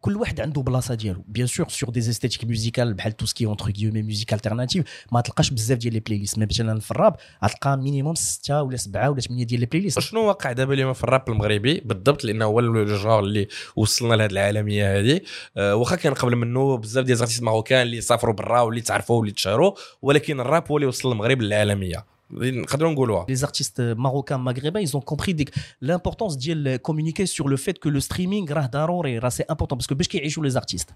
كل 0.00 0.16
واحد 0.16 0.40
عنده 0.40 0.62
بلاصة 0.62 0.94
ديالو. 0.94 1.24
بيان 1.28 1.46
سور 1.46 1.68
سور 1.68 1.90
دي 1.90 2.00
استيتيك 2.00 2.44
ميوزيكال 2.44 2.94
بحال 2.94 3.12
تو 3.16 3.26
سكي 3.26 3.46
اونتر 3.46 3.70
كيومي 3.70 4.02
ميوزيك 4.02 4.34
الترناتيف 4.34 4.84
ما 5.12 5.20
تلقاش 5.20 5.50
بزاف 5.50 5.78
ديال 5.78 5.92
لي 5.94 6.00
بلاي 6.00 6.18
ليست 6.18 6.38
مثلا 6.38 6.80
في 6.80 6.90
الراب 6.90 7.16
غتلقى 7.44 7.76
مينيموم 7.76 8.14
ستة 8.14 8.62
ولا 8.62 8.76
سبعة 8.76 9.10
ولا 9.10 9.20
ثمانية 9.20 9.44
ديال 9.44 9.60
لي 9.60 9.66
بلاي 9.66 9.82
ليست 9.82 9.98
شنو 10.00 10.26
واقع 10.26 10.52
دابا 10.52 10.74
اليوم 10.74 10.92
في 10.92 11.04
الراب 11.04 11.28
المغربي؟ 11.28 11.80
بالضبط 11.84 12.24
لأنه 12.24 12.44
هو 12.44 12.60
الجار 12.60 13.20
اللي 13.20 13.48
وصلنا 13.76 14.14
لهاد 14.14 14.30
العالمية 14.32 14.98
هذه 14.98 15.20
أه 15.56 15.74
واخا 15.74 15.96
كان 15.96 16.14
قبل 16.14 16.36
منه 16.36 16.76
بزاف 16.76 17.04
ديال 17.04 17.16
زارتيست 17.18 17.42
ماروكان 17.42 17.82
اللي 17.82 18.00
سافروا 18.00 18.34
برا 18.34 18.60
واللي 18.60 18.80
تعرفوا 18.80 19.16
واللي 19.18 19.32
تشهروا 19.32 19.72
ولكن 20.02 20.40
الراب 20.40 20.64
هو 20.70 20.76
اللي 20.76 20.86
وصل 20.86 21.12
المغرب 21.12 21.42
للعالمية. 21.42 22.11
Les 23.28 23.44
artistes 23.44 23.80
euh, 23.80 23.94
marocains 23.94 24.38
maghrébins, 24.38 24.80
ils 24.80 24.96
ont 24.96 25.00
compris 25.00 25.36
l'importance 25.80 26.38
de 26.38 26.76
communiquer 26.78 27.26
sur 27.26 27.48
le 27.48 27.56
fait 27.56 27.78
que 27.78 27.88
le 27.88 28.00
streaming, 28.00 28.46
c'est 29.30 29.50
important 29.50 29.76
parce 29.76 29.86
que 29.86 29.94
les 30.42 30.56
artistes. 30.56 30.94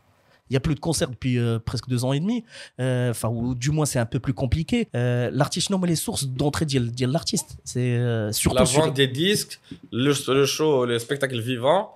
Il 0.49 0.53
n'y 0.53 0.57
a 0.57 0.61
plus 0.61 0.77
de 0.77 0.81
concerts 0.81 1.09
depuis 1.09 1.39
euh, 1.39 1.59
presque 1.59 1.89
deux 1.89 2.05
ans 2.05 2.13
et 2.13 2.21
demi. 2.21 2.45
Euh, 2.81 3.11
enfin, 3.11 3.29
ou 3.29 3.57
du 3.57 3.73
moins, 3.73 3.85
c'est 3.85 3.99
un 3.99 4.07
peu 4.07 4.21
plus 4.21 4.33
compliqué. 4.33 4.89
L'artiste, 4.95 5.71
non, 5.71 5.79
mais 5.79 5.89
les 5.89 5.97
sources 5.97 6.27
d'entrée 6.27 6.67
de 6.67 7.13
l'artiste. 7.13 7.59
C'est 7.65 7.99
surtout. 8.33 8.57
La 8.57 8.65
vente 8.65 8.95
des 8.95 9.09
disques, 9.09 9.61
le, 9.91 10.15
le, 10.33 10.47
show, 10.47 10.87
le 10.87 10.99
spectacle 10.99 11.41
vivant 11.41 11.96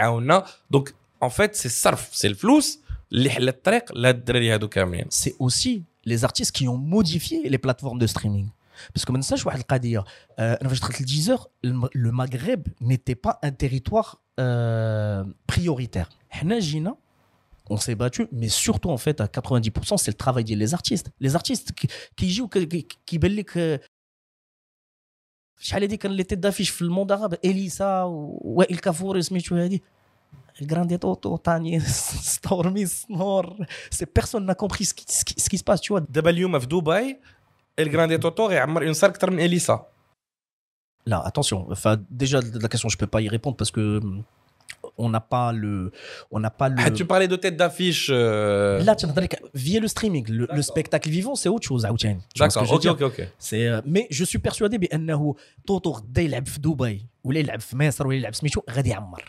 يعاوننا 0.00 0.44
دونك 0.70 0.94
اون 1.22 1.30
فيت 1.30 1.54
سي 1.54 1.66
الصرف 1.66 2.08
سي 2.12 2.26
الفلوس 2.28 2.78
اللي 3.12 3.30
حل 3.30 3.48
الطريق 3.48 3.98
لهاد 3.98 4.16
الدراري 4.16 4.54
هادو 4.54 4.68
كاملين 4.68 5.06
c'est 5.10 5.34
aussi 5.38 5.82
les 6.08 6.24
artistes 6.24 6.52
qui 6.52 6.68
ont 6.68 6.78
modifié 6.78 7.48
les 7.48 7.58
plateformes 7.58 7.98
de 7.98 8.06
streaming 8.06 8.46
parce 8.94 9.04
que 9.04 9.10
ما 9.10 9.16
ننساش 9.16 9.46
واحد 9.46 9.58
القضيه 9.58 10.04
آه، 10.38 10.58
انا 10.60 10.68
فاش 10.68 10.80
دخلت 10.80 11.00
لديزر 11.02 11.38
le 11.96 12.10
Maghreb 12.10 12.62
n'était 12.80 13.20
pas 13.26 13.38
un 13.42 13.50
territoire 13.50 14.16
euh, 14.40 15.24
prioritaire 15.52 16.08
حنا 16.30 16.58
جينا 16.58 16.96
on 17.68 17.76
s'est 17.76 17.94
battu, 17.94 18.28
mais 18.32 18.48
surtout 18.48 18.90
en 18.90 18.96
fait 18.96 19.20
à 19.20 19.26
90%, 19.26 19.96
c'est 19.96 20.10
le 20.10 20.16
travail 20.16 20.44
des 20.44 20.74
artistes. 20.74 21.10
Les 21.20 21.34
artistes 21.34 21.72
qui, 21.72 21.88
qui 22.16 22.30
jouent, 22.32 22.48
qui, 22.48 22.68
qui, 22.68 22.86
qui 23.04 23.18
بان 23.18 23.32
لك 23.32 23.80
شحال 25.60 25.82
هذه 25.82 25.94
كان 25.94 26.12
لي 26.12 26.22
تيت 26.22 26.38
دافيش 26.38 26.70
في 26.70 26.82
الموند 26.82 27.12
عرب 27.12 27.34
اليسا 27.44 28.02
وائل 28.02 28.78
كافوري 28.78 29.22
سميتو 29.22 29.56
هذه 29.56 29.80
الجراندي 30.60 30.96
توتو 30.98 31.36
تاني 31.36 31.80
ستورمي 31.80 32.86
سنور 32.86 33.66
سي 33.90 34.06
بيرسون 34.16 34.50
n'a 34.50 34.54
compris 34.54 34.84
ce 34.84 34.94
qui, 34.94 35.04
ce 35.08 35.24
qui, 35.24 35.40
ce 35.40 35.48
qui 35.50 35.58
se 35.58 35.64
passe 35.64 35.80
tu 35.80 35.92
vois 35.92 36.02
دابا 36.08 36.30
اليوم 36.30 36.58
في 36.58 36.66
دبي 36.66 37.20
الجراندي 37.78 38.18
توتو 38.18 38.46
غيعمر 38.46 38.86
اون 38.86 38.94
سار 38.94 39.10
اكثر 39.10 39.30
من 39.30 39.40
اليسا 39.40 39.86
Là, 41.12 41.22
attention. 41.24 41.58
Enfin, 41.70 41.94
déjà, 42.10 42.40
la 42.64 42.68
question, 42.68 42.88
je 42.88 42.98
peux 42.98 43.06
pas 43.06 43.20
y 43.20 43.28
répondre 43.28 43.56
parce 43.56 43.70
que 43.70 43.84
hum, 44.02 44.24
on 45.00 45.08
n'a 45.14 45.20
pas 45.20 45.52
le, 45.52 45.90
on 46.30 46.40
n'a 46.40 46.50
pas 46.50 46.68
le. 46.68 46.76
حيت 46.80 46.94
tu 46.96 47.04
parlais 47.04 47.28
de 47.28 47.36
tête 47.36 47.56
d'affiche 47.56 48.08
euh, 48.10 48.82
Là, 48.84 48.94
tu 48.96 49.06
n'as 49.06 49.12
pas- 49.12 49.22
via 49.54 49.80
le 49.80 49.88
streaming, 49.88 50.24
le, 50.28 50.34
le 50.38 50.46
D'accord. 50.46 50.64
spectacle 50.64 51.08
vivant, 51.10 51.34
c'est 51.34 51.48
autre 51.48 51.66
chose. 51.66 51.84
عاوتاني. 51.84 52.20
Tu 52.34 52.38
vois 52.42 52.50
ce 52.50 52.58
que 52.58 52.64
d'accord 52.64 52.80
je 52.82 52.86
veux 52.88 52.92
ok 52.92 52.98
dire 52.98 53.06
ok 53.06 53.20
ok 53.20 53.28
C'est, 53.38 53.66
euh, 53.68 53.80
mais 53.86 54.06
je 54.10 54.24
suis 54.24 54.38
persuadé 54.38 54.78
بانه 54.78 55.34
توتو 55.66 55.90
غدا 55.90 56.22
يلعب 56.22 56.46
في 56.46 56.60
دبي 56.60 57.06
ولا 57.24 57.38
يلعب 57.38 57.60
في 57.60 57.76
مصر 57.76 58.06
ولا 58.06 58.16
يلعب 58.16 58.34
سميتو 58.34 58.60
غادي 58.70 58.90
يعمر 58.90 59.24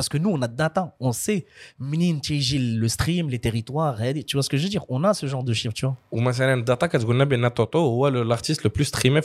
parce 0.00 0.08
que 0.08 0.18
nous 0.24 0.30
on 0.36 0.42
a 0.42 0.48
data 0.48 0.82
on 1.00 1.12
sait 1.12 1.42
منين 1.78 2.20
تيجي 2.20 2.80
le 2.80 2.88
stream 2.88 3.30
les 3.30 3.38
territoires 3.38 4.00
هادي 4.00 4.22
tu 4.22 4.36
vois 4.36 4.42
ce 4.42 4.48
que 4.48 4.56
je 4.56 4.62
veux 4.62 4.68
dire 4.70 4.84
on 4.88 5.04
a 5.04 5.14
ce 5.14 5.26
genre 5.26 5.44
de 5.44 5.52
chiffres 5.52 5.74
tu 5.74 5.86
vois 5.86 5.94
ومثلا 6.12 6.54
الداتا 6.54 6.86
كتقول 6.86 7.14
لنا 7.14 7.24
بان 7.24 7.54
توتو 7.54 7.78
هو 7.78 8.08
الارتيست 8.08 8.64
لو 8.64 8.70
بلو 8.76 8.84
ستريمي 8.84 9.20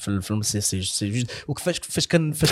في 0.00 0.08
الموند 0.08 0.22
عرب 0.24 0.40
دابا 0.40 0.40
اكزاكتومون 0.40 0.42
في 0.42 0.42
الفيلم 0.42 0.42
سي 0.42 0.60
سي 0.60 0.82
سي 0.82 1.10
جوست 1.10 1.30
وكيفاش 1.48 1.78
فاش 1.78 2.06
كان 2.06 2.32
فاش 2.32 2.50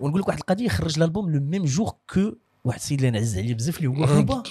ونقول 0.00 0.20
لك 0.20 0.28
واحد 0.28 0.38
القضيه 0.38 0.68
خرج 0.68 0.96
الالبوم 0.96 1.30
لو 1.30 1.40
ميم 1.40 1.64
جور 1.64 1.92
كو 2.14 2.32
واحد 2.64 2.78
السيد 2.78 2.98
اللي 2.98 3.10
نعز 3.10 3.38
عليه 3.38 3.54
بزاف 3.54 3.76
اللي 3.76 3.88
هو 3.88 3.92
بوبا 4.22 4.42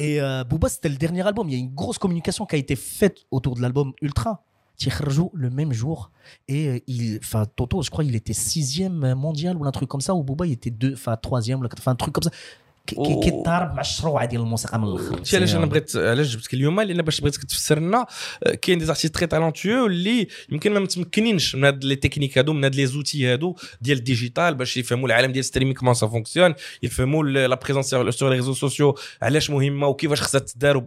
اي 0.00 0.44
بوبا 0.44 0.68
سيتي 0.68 0.88
الديرنيير 0.88 1.28
البوم 1.28 1.50
il 1.50 1.52
y 1.52 1.54
a 1.54 1.58
une 1.58 1.74
grosse 1.74 1.98
communication 1.98 2.46
qui 2.46 2.56
a 2.56 2.58
été 2.58 2.76
faite 2.76 3.18
autour 3.30 3.54
de 3.54 3.62
l'album 3.62 3.92
Ultra 4.02 4.32
تيخرجوا 4.78 5.28
le 5.34 5.50
même 5.50 5.72
jour 5.72 6.10
et 6.48 6.68
euh, 6.68 6.78
il 6.88 7.18
enfin 7.22 7.44
Toto 7.56 7.82
je 7.82 7.90
crois 7.90 8.04
il 8.04 8.14
était 8.14 8.32
sixième 8.52 9.14
mondial 9.14 9.56
ou 9.56 9.64
un 9.64 9.70
truc 9.78 9.88
comme 9.88 10.00
ça 10.00 10.12
ou 10.14 10.22
Booba 10.24 10.46
il 10.46 10.52
était 10.52 10.70
deux 10.82 10.92
enfin 10.94 11.16
troisième 11.16 11.60
ولا 11.60 11.68
enfin 11.78 11.92
un 11.92 11.96
truc 12.02 12.12
comme 12.14 12.24
ça 12.24 12.30
كي- 12.30 12.32
كي- 12.32 12.32
أوه. 12.32 12.42
كيتضارب 12.85 13.73
مع 13.73 13.81
الشروع 13.81 14.25
ديال 14.25 14.41
الموسيقى 14.41 14.79
من 14.79 14.87
الآخر. 14.87 15.15
هادشي 15.17 15.37
علاش 15.37 15.55
أنا 15.55 15.65
بغيت 15.65 15.95
علاش 15.95 16.35
جبتك 16.35 16.53
اليوم؟ 16.53 16.81
لأن 16.81 17.01
باش 17.01 17.21
بغيتك 17.21 17.43
تفسر 17.43 17.79
لنا 17.79 18.05
آه، 18.43 18.53
كاين 18.55 18.77
دي 18.79 18.85
زارتيست 18.85 19.15
تري 19.15 19.27
تالونتيو 19.27 19.85
اللي 19.85 20.27
يمكن 20.49 20.73
ما 20.73 20.79
متمكنينش 20.79 21.55
من 21.55 21.63
هاد 21.63 21.83
لي 21.83 21.95
تكنيك 21.95 22.37
هادو 22.37 22.53
من 22.53 22.63
هاد 22.63 22.75
لي 22.75 22.85
زوتي 22.85 23.27
هادو 23.33 23.55
ديال 23.81 23.97
الديجيتال 23.97 24.55
باش 24.55 24.77
يفهموا 24.77 25.07
العالم 25.07 25.31
ديال 25.31 25.45
ستريمينغ 25.45 25.77
كومون 25.79 25.93
سا 25.93 26.07
فونكسيون 26.07 26.53
يفهموا 26.83 27.23
لا 27.23 27.55
بريزونس 27.55 27.85
سور 27.89 28.29
لي 28.29 28.35
ريزو 28.35 28.53
سوسيو 28.53 28.95
علاش 29.21 29.49
مهمة 29.49 29.87
وكيفاش 29.87 30.21
خصها 30.21 30.39
تدار 30.39 30.85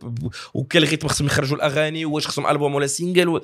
وكل 0.55 0.89
ريتم 0.89 1.09
خصهم 1.09 1.27
يخرجوا 1.27 1.57
الأغاني 1.57 2.05
واش 2.05 2.27
خصهم 2.27 2.47
ألبوم 2.47 2.75
ولا 2.75 2.87
سينجل 2.87 3.41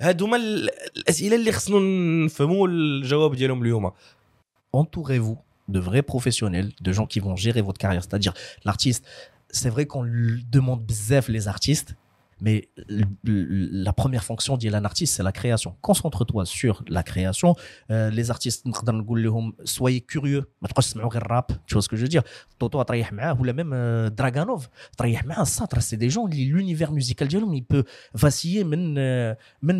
هادو 0.00 0.24
هما 0.26 0.36
ال- 0.36 0.70
الأسئلة 0.96 1.36
اللي 1.36 1.52
خصنا 1.52 1.78
نفهموا 2.24 2.68
الجواب 2.68 3.34
ديالهم 3.34 3.62
اليوم. 3.62 3.90
Entourez-vous. 4.76 5.51
De 5.72 5.80
vrais 5.80 6.02
professionnels, 6.02 6.72
de 6.80 6.92
gens 6.92 7.06
qui 7.06 7.20
vont 7.20 7.36
gérer 7.36 7.62
votre 7.62 7.78
carrière. 7.78 8.02
C'est-à-dire, 8.02 8.34
l'artiste, 8.64 9.04
c'est 9.50 9.70
vrai 9.70 9.86
qu'on 9.86 10.04
demande 10.04 10.84
bzef 10.84 11.28
les 11.28 11.48
artistes, 11.48 11.94
mais 12.42 12.68
la 13.24 13.92
première 13.92 14.24
fonction 14.24 14.56
d'un 14.56 14.84
artiste, 14.84 15.14
c'est 15.14 15.22
la 15.22 15.32
création. 15.32 15.76
Concentre-toi 15.80 16.44
sur 16.44 16.84
la 16.88 17.02
création. 17.02 17.54
Euh, 17.90 18.10
les 18.10 18.30
artistes, 18.30 18.66
soyez 19.64 20.00
curieux. 20.00 20.50
Ma 20.60 20.68
rap, 21.28 21.52
tu 21.66 21.74
vois 21.74 21.82
ce 21.82 21.88
que 21.88 21.96
je 21.96 22.02
veux 22.02 22.08
dire. 22.08 22.22
Toto 22.58 22.80
a 22.80 22.84
ou 23.38 23.44
la 23.44 23.52
même 23.52 23.72
euh, 23.72 24.10
Draganov, 24.10 24.68
travaillé 24.96 25.18
ça, 25.44 25.66
c'est 25.80 25.96
des 25.96 26.10
gens, 26.10 26.26
l'univers 26.26 26.92
musical 26.92 27.28
il 27.54 27.64
peut 27.64 27.84
vaciller, 28.14 28.64
même, 28.64 28.96
euh, 28.98 29.34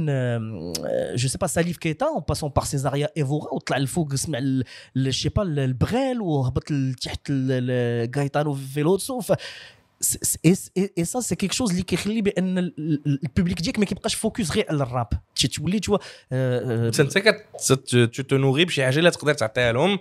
euh, 0.09 0.73
euh, 0.85 1.13
je 1.15 1.29
sais 1.29 1.39
pas, 1.39 1.49
Salif 1.49 1.79
Keita, 1.79 2.11
en 2.11 2.23
passant 2.23 2.51
par 2.51 2.67
Césaria 2.67 3.11
Evora, 3.15 3.49
ou 3.53 3.59
il 3.79 3.87
faut 3.87 4.05
je 4.95 5.11
sais 5.11 5.31
pas, 5.31 5.45
le 5.45 5.73
Brel, 5.73 6.21
ou 6.21 6.45
le 6.69 8.07
Gaetano 8.07 8.53
Veloso. 8.53 9.21
س- 10.05 10.37
et, 10.47 10.55
et, 10.81 10.89
et 11.01 11.05
ça 11.05 11.21
c'est 11.23 11.37
quelque 11.37 11.55
chose 11.55 11.71
اللي 11.71 11.83
كيخلي 11.83 12.23
بان 12.23 12.59
ال- 12.59 12.75
ال- 12.79 13.21
البوبليك 13.25 13.61
ديالك 13.61 13.79
ما 13.79 13.85
كيبقاش 13.85 14.15
فوكس 14.15 14.51
غير 14.53 14.67
على 14.69 14.83
الراب 14.83 15.09
تي- 15.37 15.49
تولي 15.49 15.81
توا 15.81 15.99
آه، 16.33 16.87
آه، 16.89 16.93
انت 17.01 17.19
كت 17.19 18.21
تنوغي 18.21 18.65
بشي 18.65 18.85
حاجة 18.85 18.99
اللي 18.99 19.11
تقدر 19.11 19.35
تعطيها 19.35 19.73
لهم 19.73 19.99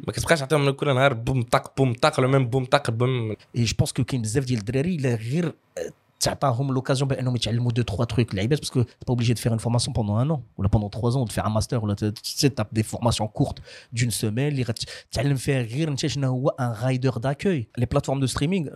ما 0.00 0.12
كتبقاش 0.12 0.38
تعطيهم 0.38 0.70
كل 0.70 0.94
نهار 0.94 1.12
بوم 1.12 1.42
طاق 1.42 1.76
بوم 1.76 1.92
طاق 1.94 2.20
لو 2.20 2.28
ميم 2.28 2.46
بوم 2.48 2.64
طاق 2.64 2.90
بوم 2.90 3.30
اي 3.56 3.64
جو 3.64 3.74
بونس 3.78 3.92
كو 3.92 4.04
كاين 4.04 4.22
بزاف 4.22 4.44
ديال 4.44 4.58
الدراري 4.58 4.94
الا 4.96 5.14
غير 5.14 5.52
تعطاهم 6.19 6.73
لوكازيون 6.73 7.07
بانهم 7.07 7.35
يتعلموا 7.35 7.71
دو 7.71 7.81
تخوا 7.81 8.05
تروك 8.05 8.35
لعيبات 8.35 8.59
باسكو 8.59 8.81
با 8.81 8.87
اوبليجي 9.09 9.33
دو 9.33 9.41
فير 9.41 9.51
اون 9.51 9.59
فورماسيون 9.59 9.93
بوندون 9.93 10.21
ان 10.21 10.41
ولا 10.57 10.67
بوندون 10.67 10.89
3 10.89 11.25
ans 11.25 11.27
تفير 11.27 11.45
ان 11.45 11.51
ماستر 11.51 11.83
ولا 11.83 11.93
تاب 11.93 12.67
دي 12.71 12.83
فورماسيون 12.83 13.29
كورت 13.29 13.59
دون 13.93 14.09
سيمين 14.09 14.47
اللي 14.47 14.63
غتتعلم 14.63 15.35
فيها 15.35 15.61
غير 15.61 15.87
انت 15.87 16.05
شنو 16.05 16.27
هو 16.27 16.49
ان 16.49 16.75
رايدر 16.83 17.17
داكوي 17.17 17.67
لي 17.77 17.85
بلاتفورم 17.85 18.19
دو 18.19 18.25
ستريمينغ 18.25 18.67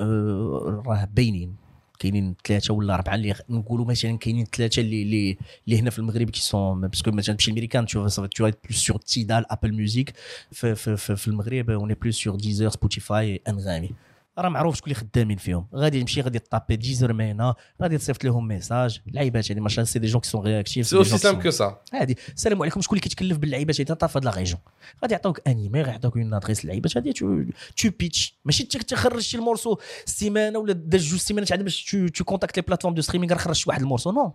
راه 0.88 1.08
باينين 1.14 1.56
كاينين 2.00 2.36
ثلاثه 2.46 2.74
ولا 2.74 2.94
اربعه 2.94 3.16
اللي 3.16 3.36
نقولوا 3.50 3.86
مثلا 3.86 4.18
كاينين 4.18 4.46
ثلاثه 4.46 4.82
اللي 4.82 5.04
اللي 5.04 5.38
اللي 5.68 5.80
هنا 5.80 5.90
في 5.90 6.00
المغرب 6.00 6.30
كي 6.30 6.42
سون 6.42 6.88
باسكو 6.88 7.12
مثلا 7.12 7.36
تمشي 7.36 7.52
الميريكان 7.52 7.88
tu 7.88 7.92
vas 7.92 8.14
tu 8.16 8.44
vas 8.44 8.50
être 8.50 8.62
plus 8.68 8.78
sur 8.88 8.96
Tidal 8.96 9.44
Apple 9.56 9.72
Music 9.72 10.12
في 10.52 10.76
في 10.76 10.98
في, 10.98 11.16
في 11.16 11.28
المغرب 11.28 11.80
on 11.80 11.92
est 11.92 11.98
plus 12.06 12.14
sur 12.14 12.38
Deezer 12.38 12.72
Spotify 12.72 13.40
انغامي 13.50 13.92
راه 14.39 14.49
معروف 14.49 14.77
شكون 14.77 14.93
اللي 14.93 15.01
خدامين 15.01 15.37
فيهم. 15.37 15.67
غادي 15.75 16.01
تمشي 16.01 16.21
غادي 16.21 16.39
طابي 16.39 16.77
ديزر 16.77 17.13
مينا 17.13 17.55
غادي 17.83 17.99
تصيفط 17.99 18.25
لهم 18.25 18.49
ميساج 18.49 19.01
لعيبات 19.07 19.51
يعني 19.51 19.61
ماشي 19.61 19.85
سي 19.85 19.99
دي 19.99 20.07
جون 20.07 20.21
كي 20.21 20.29
سون 20.29 20.43
رياكتيف 20.43 20.87
سي 20.87 20.97
اوسي 20.97 21.19
سامبل 21.19 21.43
كو 21.43 21.51
سا 21.51 21.81
هادي. 21.93 22.17
السلام 22.35 22.63
عليكم. 22.63 22.81
شكون 22.81 22.99
اللي 22.99 23.09
كيتكلف 23.09 23.39
باللعيبات 23.39 23.81
هادي؟ 23.81 23.95
طاف 23.95 24.17
هاد 24.17 24.25
لا 24.25 24.31
ريجون 24.31 24.61
غادي 25.03 25.15
يعطوك 25.15 25.49
انيمير 25.49 25.89
يعطوك 25.89 26.17
اون 26.17 26.35
ادريس 26.35 26.65
اللعيبات 26.65 26.97
هادي. 26.97 27.13
تو 27.13 27.91
بيتش 27.99 28.39
ماشي 28.45 28.63
انت 28.63 28.77
تخرج 28.77 29.21
شي 29.21 29.37
المورسو 29.37 29.79
سيمانة 30.05 30.59
ولا 30.59 30.73
داز 30.73 31.05
جوج 31.05 31.19
سيمانات 31.19 31.53
عاد 31.53 31.63
باش 31.63 31.97
تو 32.15 32.25
كونتاكت 32.25 32.57
لي 32.57 32.63
بلاتفورم 32.63 32.95
دو 32.95 33.03
ستريمينغ 33.03 33.33
غير 33.33 33.43
خرج 33.43 33.55
شي 33.55 33.65
واحد 33.69 33.81
المورسو. 33.81 34.13
نو 34.13 34.35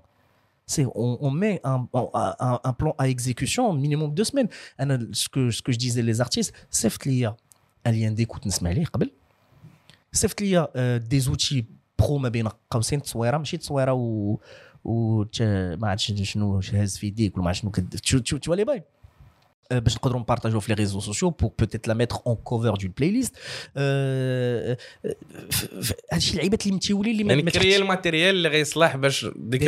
C'est, 0.75 0.86
on, 0.86 1.12
on 1.27 1.32
met 1.32 1.60
un, 1.63 1.79
un, 2.48 2.60
un 2.70 2.74
plan 2.79 2.94
à 3.01 3.06
exécution 3.15 3.74
minimum 3.74 4.13
deux 4.13 4.27
semaines. 4.32 4.50
أنا 4.79 5.10
ce 5.13 5.27
que, 5.27 5.50
ce 5.50 5.62
que 5.63 5.72
je 5.72 5.77
disais 5.77 6.03
les 6.03 6.22
artistes, 6.22 6.53
صيفط 6.72 7.08
ليا 7.08 7.36
un 7.88 7.91
lien 7.91 8.12
d'écoute 8.12 8.46
صيفط 10.11 10.41
ليا 10.41 10.97
دي 10.97 11.19
زوتي 11.19 11.65
برو 11.99 12.17
ما 12.17 12.29
بين 12.29 12.47
قوسين 12.69 13.01
تصويرة 13.01 13.37
ماشي 13.37 13.57
تصويرة 13.57 13.93
و 13.93 14.37
و 14.83 15.23
ما 15.75 15.87
عرفتش 15.89 16.31
شنو 16.31 16.61
هاز 16.73 16.97
في 16.97 17.07
يديك 17.07 17.35
ولا 17.35 17.43
ما 17.43 17.49
عرفت 17.49 18.05
شنو 18.05 18.55
les 18.55 18.65
bails 18.65 18.81
Euh, 19.73 19.75
باش 19.77 19.95
نقدروا 19.95 20.19
نبارطاجيو 20.21 20.59
في 20.59 20.69
لي 20.69 20.73
ريزو 20.75 20.99
سوسيو 20.99 21.29
بور 21.29 21.51
بوتيت 21.59 21.87
لا 21.87 21.93
ميتر 21.93 22.15
اون 22.27 22.35
كوفر 22.35 22.75
دون 22.75 22.93
بلاي 22.97 23.11
ليست 23.11 23.35
هادشي 26.13 26.31
اللعيبات 26.31 26.63
اللي 26.65 26.75
متيولين 26.75 27.11
اللي 27.13 27.23
ما- 27.23 27.29
يعني 27.29 27.43
ما 27.43 27.51
كريا 27.51 27.77
الماتيريال 27.77 28.35
اللي 28.35 28.49
غيصلح 28.49 28.95
باش 28.95 29.25
ديك 29.35 29.63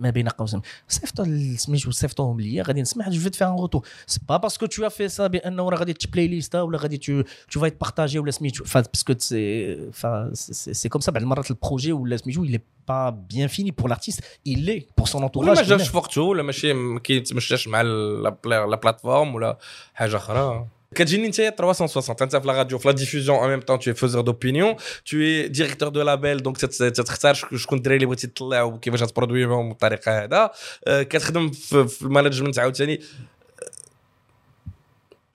ما 0.00 0.10
بين 0.10 0.28
قوسين. 0.28 0.60
صيفطوا 0.88 1.56
سميتو 1.56 1.90
صيفطوهم 1.90 2.40
ليا 2.40 2.62
غادي 2.62 2.82
نسمع 2.82 3.08
جو 3.08 3.20
في 3.20 3.30
تفير 3.30 3.48
ان 3.48 3.56
روتور 3.56 3.86
سي 4.06 4.20
با 4.28 4.36
باسكو 4.36 4.66
تو 4.66 4.88
في 4.88 5.08
سا 5.08 5.26
بانه 5.26 5.68
راه 5.68 5.78
غادي 5.78 5.92
تبلاي 5.92 6.28
ليستا 6.28 6.60
ولا 6.60 6.78
غادي 6.78 6.96
تو 6.96 7.22
تو 7.50 7.60
فاي 7.60 7.70
تبارطاجي 7.70 8.18
ولا 8.18 8.30
سميتو 8.30 8.64
باسكو 8.74 9.14
سي 9.18 9.90
سي 10.72 10.88
كوم 10.88 11.00
سا 11.00 11.12
بعض 11.12 11.22
المرات 11.22 11.50
البروجي 11.50 11.92
ولا 11.92 12.16
سميتو 12.16 12.44
il 12.44 12.58
pas 12.88 13.10
bien 13.32 13.48
fini 13.48 13.70
pour 13.70 13.88
l'artiste. 13.88 14.20
Il 14.46 14.84
pour 14.96 15.08
son 15.08 15.30
ولا 15.36 15.54
ما 15.54 15.62
جاش. 15.62 15.88
في 15.88 15.96
وقته 15.96 16.22
ولا 16.22 16.42
ماشي 16.42 16.72
ما 16.72 17.00
كيتمشاش 17.00 17.68
مع 17.68 17.82
لا 17.82 18.36
بلاتفورم 18.82 19.34
ولا 19.34 19.58
حاجة 19.94 20.16
أخرى. 20.16 20.66
كتجيني 20.95 21.25
انت 21.27 21.35
360 21.57 22.15
انت 22.21 22.35
في 22.35 22.47
لا 22.47 22.53
راديو 22.53 22.77
في 22.77 22.87
لا 22.87 22.93
ديفوزيون 22.93 23.37
ان 23.43 23.49
ميم 23.49 23.61
طون 23.61 23.79
تو 23.79 23.93
فوزور 23.93 24.21
دوبينيون 24.21 24.75
تو 25.05 25.17
اي 25.17 25.47
ديريكتور 25.47 25.89
دو 25.89 26.01
لابيل 26.01 26.43
دونك 26.43 26.57
تختار 26.57 27.33
شك- 27.33 27.55
شكون 27.55 27.77
الدراري 27.77 27.95
اللي 27.95 28.05
بغيتي 28.05 28.27
تطلع 28.27 28.61
وكيفاش 28.61 29.03
غتبرودويهم 29.03 29.69
بالطريقه 29.69 30.23
هذا 30.23 30.51
آه، 30.87 31.03
كتخدم 31.03 31.51
في 31.51 31.87
في 31.87 32.01
المانجمنت 32.01 32.59
عاوتاني 32.59 33.01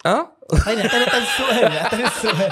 اه 0.07 0.33
عطيني 0.53 0.83
عطيني 0.83 1.05
عطيني 1.05 1.25
السؤال 1.25 1.79
عطيني 1.79 2.05
السؤال 2.07 2.51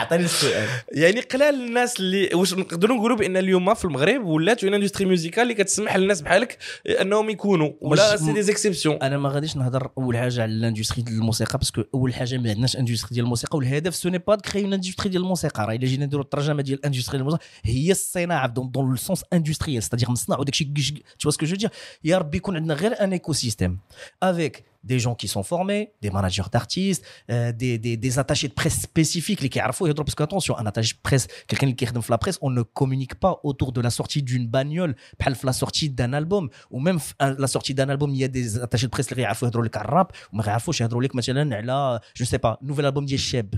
عطيني 0.00 0.24
السؤال. 0.24 0.68
يعني 0.92 1.20
قلال 1.20 1.54
الناس 1.54 2.00
اللي 2.00 2.30
واش 2.34 2.54
نقدروا 2.54 2.96
نقولوا 2.96 3.16
بأن 3.16 3.36
اليوم 3.36 3.74
في 3.74 3.84
المغرب 3.84 4.24
ولات 4.24 4.64
اون 4.64 4.74
اندستري 4.74 5.06
ميوزيكال 5.06 5.42
اللي 5.42 5.54
كتسمح 5.54 5.96
للناس 5.96 6.20
بحالك 6.20 6.58
أنهم 6.86 7.30
يكونوا 7.30 7.72
ولا 7.80 8.16
سي 8.16 8.32
دي 8.32 8.42
زيكسيبسيون 8.42 8.96
أنا 8.96 9.18
ما 9.18 9.28
غاديش 9.28 9.56
نهضر 9.56 9.90
أول 9.98 10.16
حاجة 10.16 10.42
على 10.42 10.52
الاندستري 10.52 11.02
ديال 11.02 11.16
الموسيقى 11.16 11.58
باسكو 11.58 11.82
أول 11.94 12.14
حاجة 12.14 12.38
ما 12.38 12.50
عندناش 12.50 12.76
اندستري 12.76 13.10
ديال 13.14 13.24
الموسيقى 13.24 13.58
والهدف 13.58 13.94
سو 13.94 14.08
ني 14.08 14.18
با 14.18 14.36
كري 14.36 14.64
اون 14.64 14.72
اندستري 14.72 15.08
ديال 15.08 15.22
الموسيقى. 15.22 15.66
راه 15.66 15.74
إلا 15.74 15.86
جينا 15.86 16.06
نديروا 16.06 16.24
الترجمة 16.24 16.62
ديال 16.62 16.78
الاندستري 16.78 17.12
ديال 17.12 17.20
الموسيقى 17.20 17.44
هي 17.64 17.90
الصناعة 17.90 18.46
دون 18.46 18.70
دون 18.70 18.90
لو 18.90 18.96
سونس 18.96 19.24
اندستريال 19.32 19.82
ستادير 19.82 20.10
نصنعوا 20.10 20.44
داكشي 20.44 20.72
تو 21.18 21.30
سكو 21.30 21.46
جو 21.46 21.56
دير 21.56 21.70
يا 22.04 22.18
ربي 22.18 22.36
يكون 22.36 22.56
عندنا 22.56 22.74
غير 22.74 23.04
ان 23.04 23.12
ايكو 23.12 23.32
سيستيم 23.32 23.78
افيك 24.22 24.69
des 24.83 24.99
gens 24.99 25.15
qui 25.15 25.27
sont 25.27 25.43
formés, 25.43 25.93
des 26.01 26.11
managers 26.11 26.49
d'artistes, 26.51 27.03
euh, 27.31 27.51
des, 27.51 27.77
des, 27.77 27.97
des 27.97 28.19
attachés 28.19 28.47
de 28.47 28.53
presse 28.53 28.81
spécifiques, 28.81 29.41
les 29.41 29.49
qui 29.49 29.57
يعرفوا 29.57 29.87
يهضروا 29.87 30.05
parce 30.05 30.15
que 30.15 30.23
attention, 30.23 30.57
un 30.57 30.65
attaché 30.65 30.93
de 30.93 31.01
presse, 31.01 31.27
quelqu'un 31.47 31.71
qui 31.73 31.83
يخدم 31.83 32.01
في 32.01 32.11
la 32.11 32.17
presse, 32.17 32.37
on 32.41 32.51
ne 32.51 32.61
communique 32.61 33.15
pas 33.15 33.39
autour 33.43 33.71
de 33.71 33.81
la 33.81 33.89
sortie 33.89 34.21
d'une 34.21 34.47
bagnole, 34.47 34.95
بحال 35.19 35.35
في 35.35 35.47
la 35.47 35.53
sortie 35.53 35.89
d'un 35.89 36.13
album, 36.13 36.49
ou 36.71 36.79
même 36.79 36.99
في 36.99 37.13
la 37.19 37.47
sortie 37.47 37.73
d'un 37.73 37.89
album, 37.89 38.11
il 38.13 38.17
y 38.17 38.23
a 38.23 38.27
des 38.27 38.59
attachés 38.59 38.87
de 38.87 38.91
presse 38.91 39.11
اللي 39.11 39.23
يعرفوا 39.23 39.47
يهضروا 39.47 39.65
لك 39.65 39.77
على 39.77 39.85
الراب 39.85 40.07
وما 40.33 40.43
يعرفوش 40.47 40.81
يهضروا 40.81 41.03
لك 41.03 41.15
مثلا 41.15 41.55
على 41.55 41.99
je 42.19 42.23
sais 42.23 42.39
pas, 42.39 42.59
nouvel 42.61 42.85
album 42.85 43.05
ديال 43.05 43.13
الشاب. 43.13 43.55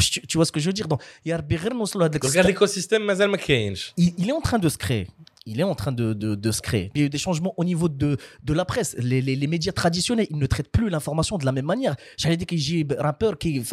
Tu, 0.00 0.20
tu 0.26 0.38
vois 0.38 0.46
ce 0.46 0.52
que 0.52 0.60
je 0.60 0.66
veux 0.66 0.72
dire 0.72 0.88
Donc, 0.88 1.02
يا 1.26 1.36
ربي 1.36 1.56
غير 1.56 1.72
نوصلوا 1.74 2.04
لهذاك 2.04 2.22
دونك 2.22 2.32
هذا 2.32 2.40
الايكو 2.40 2.66
سيستيم 2.66 3.06
مازال 3.06 3.28
ما 3.28 3.36
كاينش 3.36 3.92
il, 4.00 4.12
il 4.18 4.28
est 4.28 4.32
en 4.32 4.40
train 4.40 4.58
de 4.58 4.68
se 4.68 4.78
créer. 4.78 5.06
Il 5.47 5.59
est 5.59 5.63
en 5.63 5.75
train 5.75 5.91
de, 5.91 6.13
de, 6.13 6.51
se 6.51 6.61
créer. 6.61 6.91
Il 6.95 7.01
y 7.01 7.03
a 7.03 7.07
eu 7.07 7.09
des 7.09 7.19
changements 7.19 7.53
au 7.57 7.63
niveau 7.63 7.87
de, 7.87 8.17
de 8.43 8.53
la 8.53 8.65
presse. 8.65 8.95
Les, 8.97 9.21
les, 9.21 9.35
les 9.35 9.47
médias 9.47 9.71
traditionnels, 9.71 10.25
ils 10.31 10.39
ne 10.39 10.45
traitent 10.47 10.71
plus 10.71 10.89
l'information 10.89 11.37
de 11.37 11.45
la 11.45 11.51
même 11.51 11.65
manière. 11.65 11.95
J'allais 12.17 12.35
dire 12.35 12.47
a 12.47 12.99
un 12.99 13.03
rappeur 13.03 13.37
qui, 13.37 13.63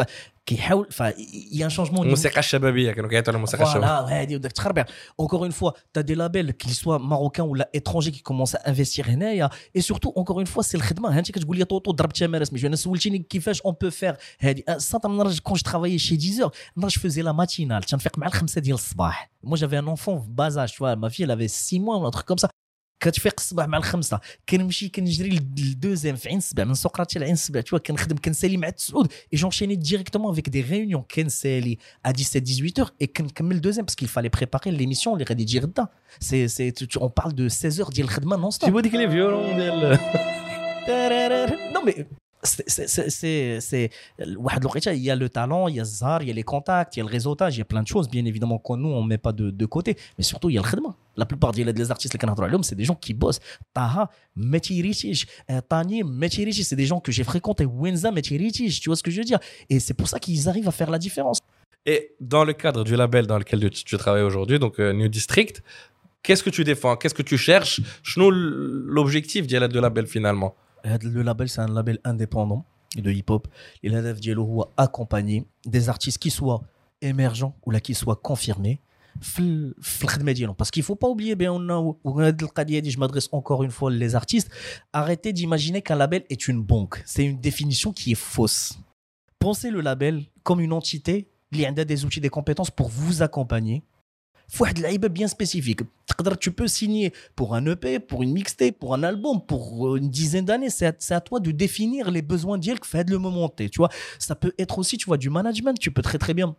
enfin, 0.41 0.45
qui 0.45 0.55
enfin, 0.89 1.11
il 1.17 1.57
y 1.59 1.63
a 1.63 1.65
un 1.65 1.69
changement 1.69 1.99
au 1.99 2.03
niveau 2.03 2.03
الموسيقى 2.03 2.39
الشبابيه 2.39 2.91
كانوا 2.91 3.09
كيعطيو 3.09 3.33
الموسيقى 3.33 3.63
الشبابيه 3.63 3.87
voilà, 3.87 4.09
ouais, 4.09 4.29
dis- 4.29 4.33
وداك 4.33 4.51
تخربيع. 4.51 4.85
Encore 5.21 5.45
une 5.45 5.51
fois, 5.51 5.73
tu 5.93 5.99
as 5.99 6.03
des 6.03 6.15
labels, 6.15 6.53
qu'ils 6.53 6.73
soient 6.73 6.99
marocains 6.99 7.43
ou 7.43 7.55
là, 7.55 7.67
étrangers, 7.73 8.11
qui 8.11 8.21
commencent 8.21 8.55
à 8.55 8.69
investir 8.71 9.09
هنايا. 9.09 9.49
Et 9.77 9.81
surtout, 9.81 10.11
encore 10.15 10.39
une 10.39 10.47
fois, 10.47 10.63
c'est 10.63 10.75
الخدمة. 10.75 11.15
ها 11.15 11.19
انت 11.19 11.31
كتقول 11.31 11.57
لي 11.57 11.65
طوطو 11.65 11.91
ضربت 11.91 12.23
ما 12.23 12.37
رسمي. 12.37 12.67
انا 12.67 12.75
سولتيني 12.75 13.19
كيفاش 13.19 13.61
on 13.61 13.71
peut 13.71 13.91
faire 13.91 14.15
هادي. 14.41 14.63
سانت 14.77 15.05
نرج 15.05 15.39
كون 15.39 15.57
جو 15.57 15.63
travaillais 15.71 15.99
chez 16.01 16.17
Deezer, 16.17 16.49
moi 16.79 16.89
je 16.89 16.99
faisais 16.99 17.23
la 17.23 17.33
matinale. 17.33 17.85
تنفيق 17.87 18.17
مع 18.17 18.27
الخمسة 18.27 18.61
ديال 18.61 18.75
الصباح. 18.75 19.31
Moi 19.45 19.55
j'avais 19.57 19.77
un 19.77 19.87
enfant 19.87 20.17
في 20.21 20.29
bas 20.29 20.57
âge, 20.57 20.71
tu 20.71 20.77
vois, 20.79 20.95
ma 20.95 21.09
fille 21.09 21.25
elle 21.25 21.31
avait 21.31 21.47
6 21.47 21.79
mois 21.79 21.97
ou 21.97 22.05
un 22.05 22.11
truc 22.11 22.25
comme 22.25 22.37
ça. 22.37 22.47
كتفيق 23.01 23.33
الصباح 23.37 23.67
مع 23.67 23.77
الخمسه 23.77 24.19
كنمشي 24.49 24.89
كنجري 24.89 25.29
للدوزيام 25.29 26.15
في 26.15 26.29
عين 26.29 26.37
السبع 26.37 26.63
من 26.63 26.73
سقراط 26.73 27.09
حتى 27.11 27.19
لعين 27.19 27.33
السبع 27.33 27.61
تشوا 27.61 27.79
كنخدم 27.79 28.17
كنسالي 28.17 28.57
مع 28.57 28.67
التسعود 28.67 29.11
اي 29.33 29.37
جونشيني 29.37 29.75
ديريكتومون 29.75 30.31
افيك 30.31 30.49
دي 30.49 30.61
ريونيون 30.61 31.03
كنسالي 31.15 31.77
ا 32.05 32.13
17 32.13 32.39
18 32.45 32.91
et 33.03 33.05
كنكمل 33.05 33.61
دوزيام 33.61 33.85
باسكو 33.85 34.05
fallait 34.05 34.29
préparer 34.29 34.71
l'émission 34.71 35.07
اللي 35.07 35.25
غادي 35.29 35.45
تجي 35.45 35.59
غدا 35.59 35.87
سي 36.19 36.47
سي 36.47 36.71
on 36.99 37.09
parle 37.21 37.33
de 37.33 37.47
16 37.47 37.79
heures 37.81 37.93
ديال 37.93 38.05
الخدمه 38.05 38.37
نون 38.37 38.51
ستوب 38.51 38.69
تيبو 38.69 38.79
ديك 38.79 38.93
لي 38.93 39.09
فيولون 39.09 39.55
ديال 39.55 39.97
Non, 41.73 41.83
mais 41.85 42.05
c'est 42.42 43.90
il 44.16 45.02
y 45.02 45.10
a 45.10 45.16
le 45.16 45.28
talent 45.28 45.68
il 45.68 45.76
y 45.76 45.80
a 45.80 45.84
Zar 45.84 46.22
il 46.22 46.28
y 46.28 46.30
a 46.30 46.34
les 46.34 46.42
contacts 46.42 46.96
il 46.96 47.00
y 47.00 47.02
a 47.02 47.04
le 47.04 47.10
réseautage 47.10 47.56
il 47.56 47.58
y 47.58 47.62
a 47.62 47.64
plein 47.64 47.82
de 47.82 47.86
choses 47.86 48.08
bien 48.08 48.24
évidemment 48.24 48.58
qu'on 48.58 48.76
nous 48.76 48.88
on 48.88 49.02
met 49.02 49.18
pas 49.18 49.32
de, 49.32 49.50
de, 49.50 49.66
côté. 49.66 49.96
Mais 50.18 50.24
surtout 50.24 50.50
il 50.50 50.54
y 50.54 50.58
a 50.58 50.62
le 50.62 50.68
khidma. 50.68 50.96
La 51.16 51.26
plupart 51.26 51.52
des, 51.52 51.90
artistes 51.90 52.14
les 52.14 52.58
c'est 52.62 52.74
des 52.74 52.84
gens 52.84 52.94
qui 52.94 53.14
bossent. 53.14 53.40
Taha 53.74 54.10
Metiritish 54.34 55.26
euh, 55.50 55.60
Tani 55.60 56.02
Metiritish 56.02 56.64
c'est 56.64 56.76
des 56.76 56.86
gens 56.86 57.00
que 57.00 57.12
j'ai 57.12 57.24
fréquenté 57.24 57.64
Wenza 57.64 58.10
Metiritish 58.10 58.80
tu 58.80 58.88
vois 58.88 58.96
ce 58.96 59.02
que 59.02 59.10
je 59.10 59.18
veux 59.18 59.24
dire? 59.24 59.38
Et 59.70 59.78
c'est 59.78 59.94
pour 59.94 60.08
ça 60.08 60.18
qu'ils 60.18 60.48
arrivent 60.48 60.68
à 60.68 60.72
faire 60.72 60.90
la 60.90 60.98
différence. 60.98 61.38
Et 61.86 62.14
dans 62.20 62.44
le 62.44 62.52
cadre 62.52 62.84
du 62.84 62.96
label 62.96 63.26
dans 63.26 63.38
lequel 63.38 63.68
tu, 63.70 63.96
travailles 63.96 64.22
aujourd'hui 64.22 64.58
donc 64.58 64.80
euh, 64.80 64.92
New 64.92 65.08
District 65.08 65.62
qu'est-ce 66.22 66.42
que 66.42 66.50
tu 66.50 66.64
défends? 66.64 66.96
Qu'est-ce 66.96 67.14
que 67.14 67.22
tu 67.22 67.36
cherches? 67.36 67.80
L'objectif 68.16 69.46
de 69.46 69.80
label 69.80 70.06
finalement? 70.06 70.54
Euh, 70.86 70.98
le 71.02 71.22
label, 71.22 71.48
c'est 71.48 71.60
un 71.60 71.68
label 71.68 71.98
indépendant 72.04 72.64
de 72.96 73.10
hip-hop. 73.10 73.48
Et 73.82 73.88
l'ADF 73.88 74.20
Diallo 74.20 74.44
Roua 74.44 74.70
accompagné 74.76 75.46
des 75.64 75.88
artistes 75.88 76.18
qui 76.18 76.30
soient 76.30 76.62
émergents 77.00 77.54
ou 77.64 77.70
là 77.70 77.80
qui 77.80 77.94
soient 77.94 78.16
confirmés. 78.16 78.80
Parce 80.56 80.70
qu'il 80.70 80.80
ne 80.80 80.84
faut 80.84 80.96
pas 80.96 81.08
oublier, 81.08 81.34
ben, 81.34 81.52
je 81.54 82.98
m'adresse 82.98 83.28
encore 83.32 83.62
une 83.62 83.70
fois 83.70 83.90
les 83.90 84.14
artistes, 84.14 84.50
arrêtez 84.92 85.32
d'imaginer 85.32 85.82
qu'un 85.82 85.96
label 85.96 86.24
est 86.30 86.48
une 86.48 86.62
banque. 86.62 87.02
C'est 87.04 87.24
une 87.24 87.38
définition 87.38 87.92
qui 87.92 88.12
est 88.12 88.16
fausse. 88.16 88.78
Pensez 89.38 89.70
le 89.70 89.80
label 89.80 90.24
comme 90.42 90.60
une 90.60 90.72
entité, 90.72 91.28
il 91.52 91.60
y 91.60 91.66
a 91.66 91.72
des 91.72 92.04
outils, 92.04 92.20
des 92.20 92.30
compétences 92.30 92.70
pour 92.70 92.88
vous 92.88 93.22
accompagner 93.22 93.82
في 94.51 94.63
واحد 94.63 94.77
اللعيبه 94.77 95.07
bien 95.07 95.27
spécifique 95.31 95.83
تقدر 96.07 96.33
tu 96.35 96.51
peux 96.51 96.67
signer 96.67 97.11
pour 97.41 97.55
un 97.55 97.65
EP 97.65 97.99
pour 97.99 98.23
une 98.23 98.31
mixtape 98.33 98.75
pour 98.79 98.93
un 98.95 99.03
album 99.03 99.41
pour 99.51 99.87
euh, 99.87 99.97
une 99.97 100.09
dizaine 100.09 100.45
d'années 100.45 100.69
c'est 100.69 100.85
à, 100.87 100.93
c'est 100.99 101.13
à 101.13 101.21
toi 101.21 101.39
de 101.39 101.51
définir 101.51 102.11
les 102.11 102.21
besoins 102.21 102.57
ديالك 102.57 102.83
في 102.83 102.97
هاد 102.97 103.09
le 103.13 103.17
moment 103.17 103.49
T, 103.49 103.69
tu 103.69 103.77
vois 103.77 103.89
ça 104.19 104.35
peut 104.35 104.53
être 104.59 104.79
aussi 104.79 104.97
tu 104.97 105.05
vois 105.05 105.17
du 105.17 105.29
management 105.29 105.77
tu 105.79 105.91
peux 105.91 106.01
très 106.01 106.17
très 106.17 106.33
bien 106.33 106.55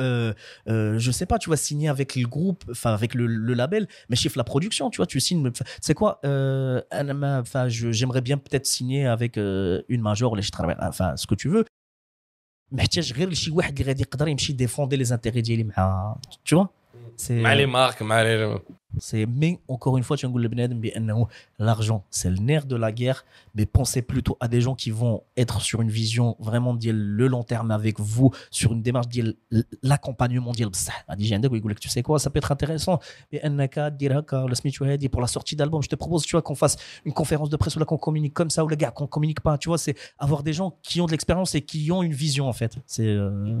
euh, 0.00 0.32
euh, 0.72 0.98
je 1.04 1.10
sais 1.18 1.26
pas, 1.30 1.38
tu 1.42 1.48
vas 1.52 1.58
signer 1.68 1.88
avec 1.96 2.08
le 2.16 2.26
groupe, 2.36 2.62
enfin 2.74 2.92
avec 3.00 3.10
le, 3.18 3.24
le 3.48 3.54
label, 3.62 3.84
mais 4.08 4.16
chiffre 4.22 4.38
la 4.42 4.46
production, 4.52 4.84
tu 4.92 4.96
vois, 5.00 5.08
tu 5.14 5.18
signes. 5.26 5.46
enfin, 5.48 5.64
C'est 5.86 5.96
quoi 6.00 6.10
euh, 6.24 6.80
أنا 6.92 7.12
ما- 7.12 7.40
Enfin, 7.44 7.68
je- 7.68 7.92
j'aimerais 7.98 8.22
bien 8.28 8.38
peut-être 8.44 8.66
signer 8.76 9.02
avec 9.16 9.32
euh, 9.36 9.82
une 9.94 10.00
major, 10.10 10.30
les 10.36 10.46
enfin 10.90 11.08
ce 11.16 11.26
que 11.26 11.34
tu 11.34 11.48
veux. 11.54 11.64
محتاج 12.72 13.12
غير 13.12 13.34
شي 13.34 13.50
واحد 13.50 13.72
اللي 13.80 13.84
غادي 13.92 14.02
يقدر 14.02 14.28
يمشي 14.28 14.52
ديفوندي 14.52 14.96
لي 14.96 15.04
زانتيغي 15.04 15.40
ديالي 15.40 15.64
مع 15.64 16.16
tu 16.48 16.54
vois 16.56 16.66
c'est 16.66 16.83
مع 17.30 17.52
لي 17.52 17.66
مارك 17.66 18.02
مع 18.02 18.22
لي 18.22 18.60
c'est 18.98 19.26
mais 19.26 19.60
encore 19.68 19.96
une 19.98 20.02
fois 20.02 20.16
tu 20.16 20.26
نقول 20.26 20.42
لبنادم 20.42 20.80
بانه 20.80 21.26
l'argent 21.60 22.02
c'est 22.10 22.30
le 22.30 22.38
nerf 22.38 22.66
de 22.66 22.76
la 22.76 22.92
guerre 22.92 23.24
mais 23.54 23.66
pensez 23.66 24.02
plutôt 24.02 24.36
à 24.40 24.48
des 24.48 24.60
gens 24.60 24.74
qui 24.74 24.90
vont 24.90 25.22
être 25.36 25.60
sur 25.60 25.80
une 25.82 25.90
vision 25.90 26.36
vraiment 26.40 26.74
ديال 26.74 27.16
le 27.16 27.26
long 27.28 27.44
terme 27.44 27.70
avec 27.70 28.00
vous 28.00 28.30
sur 28.50 28.72
une 28.72 28.82
démarche 28.82 29.08
ديال 29.08 29.36
l'accompagnement 29.82 30.52
ديال 30.52 30.68
بصح 30.70 31.04
غادي 31.10 31.24
يجي 31.24 31.34
عندك 31.34 31.52
ويقول 31.52 31.72
لك 31.72 31.78
tu 31.78 31.88
sais 31.88 32.02
quoi 32.02 32.18
ça 32.18 32.30
peut 32.30 32.38
être 32.38 32.52
intéressant 32.52 32.98
بانك 33.32 33.78
دير 33.78 34.18
هكا 34.18 34.42
ولا 34.42 34.54
سميتو 34.54 34.84
هادي 34.84 35.08
pour 35.08 35.20
la 35.20 35.26
sortie 35.26 35.56
d'album 35.56 35.82
je 35.82 35.88
te 35.88 35.96
propose 35.96 36.22
tu 36.26 36.32
vois 36.32 36.42
qu'on 36.42 36.54
fasse 36.54 36.76
une 37.04 37.12
conférence 37.12 37.50
de 37.50 37.56
presse 37.56 37.76
ou 37.76 37.78
là 37.78 37.84
qu'on 37.84 37.98
communique 37.98 38.34
comme 38.34 38.50
ça 38.50 38.64
ou 38.64 38.68
le 38.68 38.76
gars 38.76 38.90
qu'on 38.90 39.06
communique 39.06 39.40
pas 39.40 39.58
tu 39.58 39.68
vois 39.68 39.78
c'est 39.78 39.96
avoir 40.18 40.42
des 40.42 40.52
gens 40.52 40.70
qui 40.82 41.00
ont 41.00 41.06
de 41.06 41.12
l'expérience 41.12 41.54
et 41.54 41.62
qui 41.70 41.92
ont 41.92 42.02
une 42.02 42.16
vision 42.26 42.48
en 42.48 42.56
fait 42.60 42.72
c'est 42.86 43.06
euh, 43.06 43.60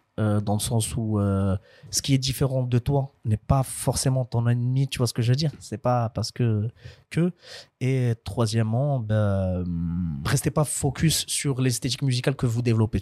euh, 0.20 0.40
dans 0.40 0.54
le 0.54 0.60
sens 0.60 0.96
où 0.96 1.18
euh, 1.18 1.56
ce 1.90 2.00
qui 2.02 2.14
est 2.14 2.18
différent 2.30 2.62
de 2.62 2.78
toi 2.78 3.12
n'est 3.24 3.44
pas 3.52 3.62
forcément 3.62 4.24
ton 4.24 4.46
ennemi, 4.48 4.88
tu 4.88 4.96
vois 4.98 5.06
ce 5.06 5.12
que 5.12 5.22
je 5.22 5.30
veux 5.32 5.36
dire 5.44 5.52
C'est 5.60 5.82
pas 5.88 6.08
parce 6.16 6.30
que. 6.32 6.68
que. 7.10 7.32
Et 7.80 8.14
troisièmement, 8.24 8.98
ben, 9.00 9.62
hum, 9.66 10.22
restez 10.24 10.50
pas 10.50 10.64
focus 10.64 11.16
sur 11.38 11.60
l'esthétique 11.60 12.02
musicale 12.02 12.34
que 12.34 12.46
vous 12.46 12.62
développez. 12.62 13.00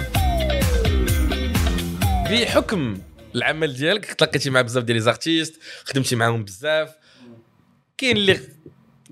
بحكم 2.31 2.99
العمل 3.35 3.75
ديالك 3.75 4.05
تلاقيتي 4.05 4.51
مع 4.51 4.61
بزاف 4.63 4.85
ديال 4.85 4.97
لي 4.97 5.03
زارتيست 5.03 5.61
خدمتي 5.85 6.17
معاهم 6.17 6.45
بزاف 6.45 6.95
كاين 7.99 8.17
اللي 8.17 8.41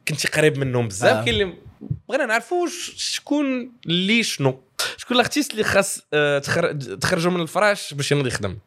كنتي 0.09 0.29
قريب 0.29 0.59
منهم 0.59 0.89
بزاف 0.89 1.17
آه. 1.17 1.25
كاين 1.25 1.41
اللي 1.41 1.55
بغينا 2.09 2.27
نعرفوا 2.27 2.67
ش- 2.67 2.95
شكون 2.97 3.73
اللي 3.87 4.23
شنو 4.23 4.61
شكون 5.08 5.18
الارتيست 5.18 5.52
اللي 5.52 5.64
خاص 5.64 6.02
آه، 6.14 6.40
تخرج 6.40 7.00
تخرجوا 7.00 7.32
من 7.32 7.42
الفراش 7.42 7.94
باش 7.94 8.12
ينوض 8.12 8.28
يخدم. 8.28 8.58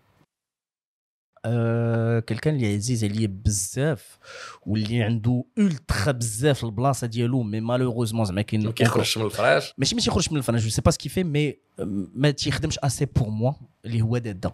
Euh, 1.47 2.21
quelqu'un 2.31 2.47
اللي 2.47 2.75
عزيز 2.75 3.05
عليا 3.05 3.27
بزاف 3.27 4.19
واللي 4.67 5.03
عنده 5.03 5.45
الترا 5.59 6.13
بزاف 6.13 6.65
البلاصة 6.65 7.07
ديالو 7.07 7.43
مي 7.43 7.61
مالوغوزمون 7.61 8.25
زعما 8.25 8.43
كاين 8.43 8.65
ما 8.65 8.73
كيخرجش 8.73 9.19
من 9.19 9.25
الفراش. 9.25 9.75
ماشي 9.79 9.95
ماشي 9.95 10.11
يخرج 10.11 10.33
من 10.33 10.39
الفن 10.39 10.57
جو 10.57 10.69
سي 10.69 10.83
با 10.83 10.91
سكي 10.91 11.09
في 11.09 11.25
مي 11.25 11.57
ما 12.15 12.31
تيخدمش 12.31 12.79
اسي 12.79 13.05
بور 13.05 13.29
موا 13.29 13.53
اللي 13.85 14.03
هو 14.03 14.19
دادا 14.19 14.53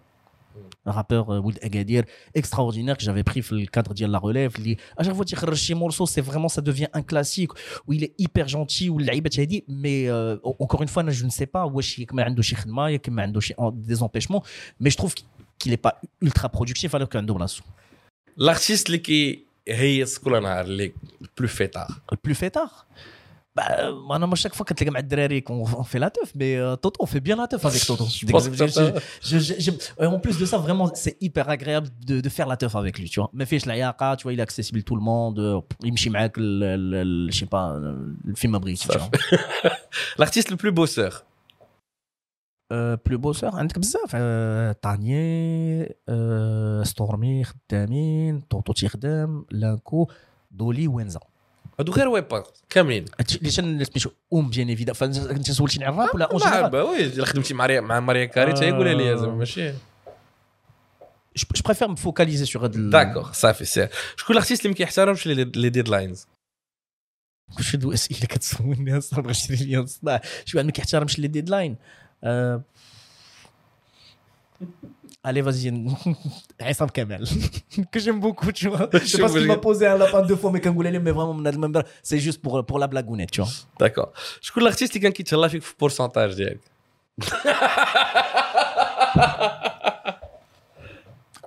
rappeur 0.91 1.29
euh, 1.29 1.39
Wood 1.39 1.59
Agadir, 1.61 2.03
extraordinaire 2.33 2.97
que 2.97 3.03
j'avais 3.03 3.23
pris 3.23 3.43
le 3.51 3.65
cadre 3.65 3.93
de 3.93 4.05
la 4.05 4.19
relève. 4.19 4.53
À 4.97 5.03
chaque 5.03 5.15
fois 5.15 5.25
que 5.25 5.55
tu 5.55 5.75
morceau, 5.75 6.05
c'est 6.05 6.21
vraiment, 6.21 6.49
ça 6.49 6.61
devient 6.61 6.87
un 6.93 7.01
classique 7.01 7.51
où 7.87 7.93
il 7.93 8.03
est 8.03 8.13
hyper 8.17 8.47
gentil, 8.47 8.89
où 8.89 8.97
l'Aïba 8.97 9.29
t'a 9.29 9.45
dit, 9.45 9.63
mais 9.67 10.07
euh, 10.09 10.37
encore 10.43 10.81
une 10.81 10.87
fois, 10.87 11.03
je 11.09 11.25
ne 11.25 11.29
sais 11.29 11.45
pas, 11.45 11.65
où 11.65 11.79
est-ce 11.79 11.95
qu'il 11.95 12.07
y 12.09 12.19
a 12.19 13.71
des 13.73 14.03
empêchements, 14.03 14.43
mais 14.79 14.89
je 14.89 14.97
trouve 14.97 15.13
qu'il 15.57 15.71
n'est 15.71 15.77
pas 15.77 15.99
ultra 16.21 16.49
productif 16.49 16.93
alors 16.93 17.09
qu'il 17.09 17.17
y 17.17 17.21
a 17.21 17.23
un 17.23 17.25
L'artiste 18.37 19.01
qui 19.01 19.45
est 19.65 19.73
le 21.19 21.27
plus 21.35 21.47
fêtard. 21.47 22.01
Le 22.11 22.17
plus 22.17 22.35
fêtard 22.35 22.87
bah, 23.56 23.68
moi, 24.08 24.16
non, 24.20 24.26
moi, 24.30 24.36
chaque 24.42 24.54
fois 24.56 24.64
que 24.68 24.72
les 24.78 24.86
gars 24.86 25.02
de 25.02 25.08
Drari, 25.14 25.44
on, 25.48 25.64
on 25.82 25.86
fait 25.92 25.98
la 26.06 26.10
teuf, 26.16 26.30
mais 26.40 26.52
euh, 26.56 26.74
Toto, 26.82 26.96
on 27.04 27.08
fait 27.14 27.20
bien 27.28 27.36
la 27.42 27.46
teuf 27.52 27.62
avec 27.70 27.82
Toto. 27.90 28.06
Je 28.06 28.24
pense 28.34 28.48
que 28.48 28.54
je- 28.60 28.66
ça- 28.66 28.94
je- 29.28 29.38
je- 29.46 29.54
j'aime- 29.64 29.76
euh, 30.00 30.06
en 30.16 30.18
plus 30.24 30.36
de 30.42 30.46
ça, 30.50 30.56
vraiment, 30.66 30.86
c'est 31.02 31.16
hyper 31.26 31.46
agréable 31.56 31.88
de, 32.08 32.16
de 32.26 32.28
faire 32.36 32.48
la 32.52 32.56
teuf 32.62 32.74
avec 32.82 32.94
lui, 32.98 33.08
tu 33.12 33.20
vois. 33.20 33.28
Mais 33.36 33.44
fiche 33.52 33.66
la 33.66 33.76
yaka, 33.82 34.08
tu 34.16 34.22
vois, 34.24 34.32
il 34.34 34.40
est 34.40 34.42
accessible 34.50 34.82
tout 34.88 34.96
le 35.00 35.04
monde. 35.10 35.38
euh, 35.38 35.60
Il 35.86 35.92
me 35.94 35.98
chie 36.02 36.10
avec 36.22 36.34
le, 36.38 36.76
le- 36.92 37.04
le- 37.24 37.30
je 37.32 37.38
sais 37.40 37.50
pas, 37.56 37.66
le 38.30 38.34
film 38.42 38.52
à 38.54 38.58
brique, 38.64 38.78
tu 38.92 38.98
vois. 38.98 39.10
الارتيست 40.18 40.50
البلو 40.52 40.72
بوسور 40.72 41.12
Euh, 42.72 42.96
plus 42.96 43.18
bosseur, 43.18 43.54
عندك 43.54 43.78
بزاف 43.78 44.10
euh, 44.16 44.74
تاني 44.82 45.84
euh, 45.84 46.82
ستورمي 46.82 47.44
خدامين 47.44 48.48
توتو 48.48 48.72
تيخدم 48.72 49.44
لانكو 49.50 50.08
دولي 50.50 50.88
وينزا 50.88 51.20
هادو 51.79 51.91
غير 51.91 52.07
ويبر 52.07 52.43
كاملين. 52.69 53.05
اللي 53.35 53.51
شن 53.51 53.83
سميتو 53.83 54.09
أم 54.33 54.49
بيان 54.49 54.69
ايفيدا 54.69 54.93
فانت 54.93 55.51
سولتيني 55.51 55.85
على 55.85 55.95
الراب 55.95 56.15
ولا 56.15 56.25
اون 56.31 56.41
مع 56.41 56.49
جينيرال 56.49 56.75
وي 56.75 57.25
خدمتي 57.25 57.53
مع 57.53 57.79
مع 57.79 57.99
ماريا 57.99 58.25
كاري 58.25 58.51
حتى 58.51 58.65
هي 58.65 58.71
قولها 58.71 58.93
لي 58.93 59.17
زعما 59.17 59.35
ماشي. 59.35 59.73
Je, 61.37 61.45
je 61.55 61.61
préfère 61.61 61.89
me 61.89 61.95
focaliser 61.95 62.45
sur 62.45 62.63
هاد 62.63 62.89
داكوغ 62.89 63.31
صافي 63.31 63.65
سير 63.65 63.89
شكون 64.15 64.35
الارتيست 64.35 64.61
اللي 64.61 64.69
ما 64.69 64.75
كيحترمش 64.75 65.27
لي 65.27 65.43
لي 65.43 65.69
ديدلاينز 65.69 66.27
واش 67.57 67.75
هادو 67.75 67.93
اسئله 67.93 68.19
كتسولني 68.19 68.97
أصلا 68.97 69.21
بغا 69.21 69.31
نشري 69.31 69.55
ليا 69.55 69.79
نصداع 69.79 70.21
شي 70.45 70.57
واحد 70.57 70.65
ما 70.65 70.71
كيحترمش 70.71 71.19
لي 71.19 71.27
ديدلاين 71.27 71.75
آه... 72.23 72.61
Allez, 75.26 75.42
vas-y. 75.42 75.68
Aïssam 76.58 76.90
Kamel. 76.90 77.24
que 77.92 77.98
j'aime 78.00 78.20
beaucoup, 78.20 78.50
tu 78.52 78.68
vois. 78.68 78.88
C'est 79.04 79.18
parce 79.20 79.32
qu'il 79.32 79.46
m'a 79.46 79.56
posé 79.56 79.86
un 79.86 79.96
lapin 79.96 80.22
deux 80.22 80.36
fois, 80.36 80.50
mais 80.52 80.60
quand 80.60 80.72
vous 80.72 80.82
l'avez, 80.82 80.98
mais 80.98 81.10
vraiment, 81.12 81.30
on 81.38 81.44
a 81.44 81.52
le 81.52 81.58
même- 81.58 81.82
c'est 82.02 82.18
juste 82.26 82.40
pour, 82.42 82.64
pour 82.68 82.78
la 82.78 82.86
blagounette, 82.88 83.30
tu 83.30 83.40
vois. 83.42 83.50
داكوغ 83.80 84.06
شكون 84.40 84.62
الارتيست 84.62 84.90
اللي 84.96 85.02
كان 85.02 85.12
كيتهلا 85.12 85.48
فيك 85.48 85.62
في 85.62 85.72
البورسونتاج 85.72 86.34
ديالك 86.34 86.60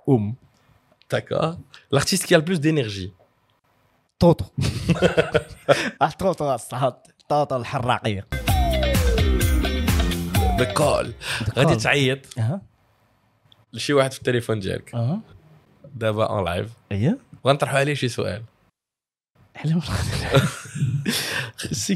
Oum. 0.09 0.33
داكوغ 1.11 1.55
الارتيست 1.93 2.25
qui 2.25 2.35
a 2.35 2.37
le 2.39 2.43
plus 2.45 2.59
d'énergie 2.59 3.09
توتو 4.19 4.45
اه 6.01 6.09
توتو 6.09 6.53
الصحات 6.55 7.07
توتو 7.29 7.55
الحراقية 7.55 8.27
بكول 10.59 11.13
غادي 11.57 11.75
تعيط 11.75 12.19
اها 12.37 12.61
لشي 13.72 13.92
واحد 13.92 14.12
في 14.12 14.18
التليفون 14.18 14.60
ديالك. 14.60 15.18
دابا 15.94 16.26
اون 16.26 16.44
لايف 16.44 16.70
اييه 16.92 17.18
وغنطرحوا 17.44 17.78
عليه 17.78 17.94
شي 17.94 18.08
سؤال. 18.08 18.42
حلم 19.54 19.80
كي 19.80 19.88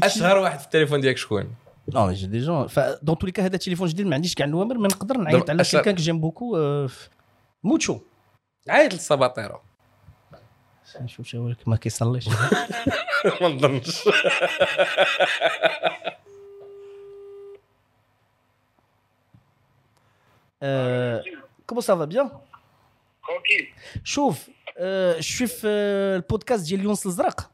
أشهر 0.03 0.37
واحد 0.37 0.59
في 0.59 0.65
التليفون 0.65 1.01
ديالك 1.01 1.17
شكون؟ 1.17 1.55
J'ai 1.91 2.27
des 2.27 2.41
gens. 2.41 2.65
Enfin, 2.65 2.95
dans 3.03 3.15
tous 3.15 3.27
les 3.27 3.31
cas, 3.31 3.41
هذا 3.41 3.55
التليفون 3.55 3.87
جديد 3.87 4.05
ما 4.05 4.15
عنديش 4.15 4.35
كاع 4.35 4.45
النوامر 4.45 4.77
ما 4.77 4.87
نقدر 4.87 5.17
نعيط. 5.17 5.49
على 5.49 5.63
que 5.63 6.01
j'aime 6.01 6.21
beaucoup 6.21 6.55
euh, 6.55 6.91
موتشو. 7.63 7.99
عيط 8.69 8.93
للسباطيرو. 8.93 9.59
نشوف 11.01 11.27
شو 11.27 11.49
لك 11.49 11.67
ما 11.67 11.75
كيصليش. 11.75 12.29
ما 13.41 13.47
نظنش. 13.47 14.07
Euh, 20.63 21.21
comment 21.66 21.80
ça 21.88 21.94
va 21.94 22.06
bien 22.06 22.30
Tranquille. 23.26 23.66
شوف 24.04 24.36
euh, 24.78 25.16
je 25.20 25.22
suis 25.36 25.46
في 25.46 25.66
البودكاست 26.16 26.64
ديال 26.66 26.80
يونس 26.84 27.06
الزرق 27.06 27.50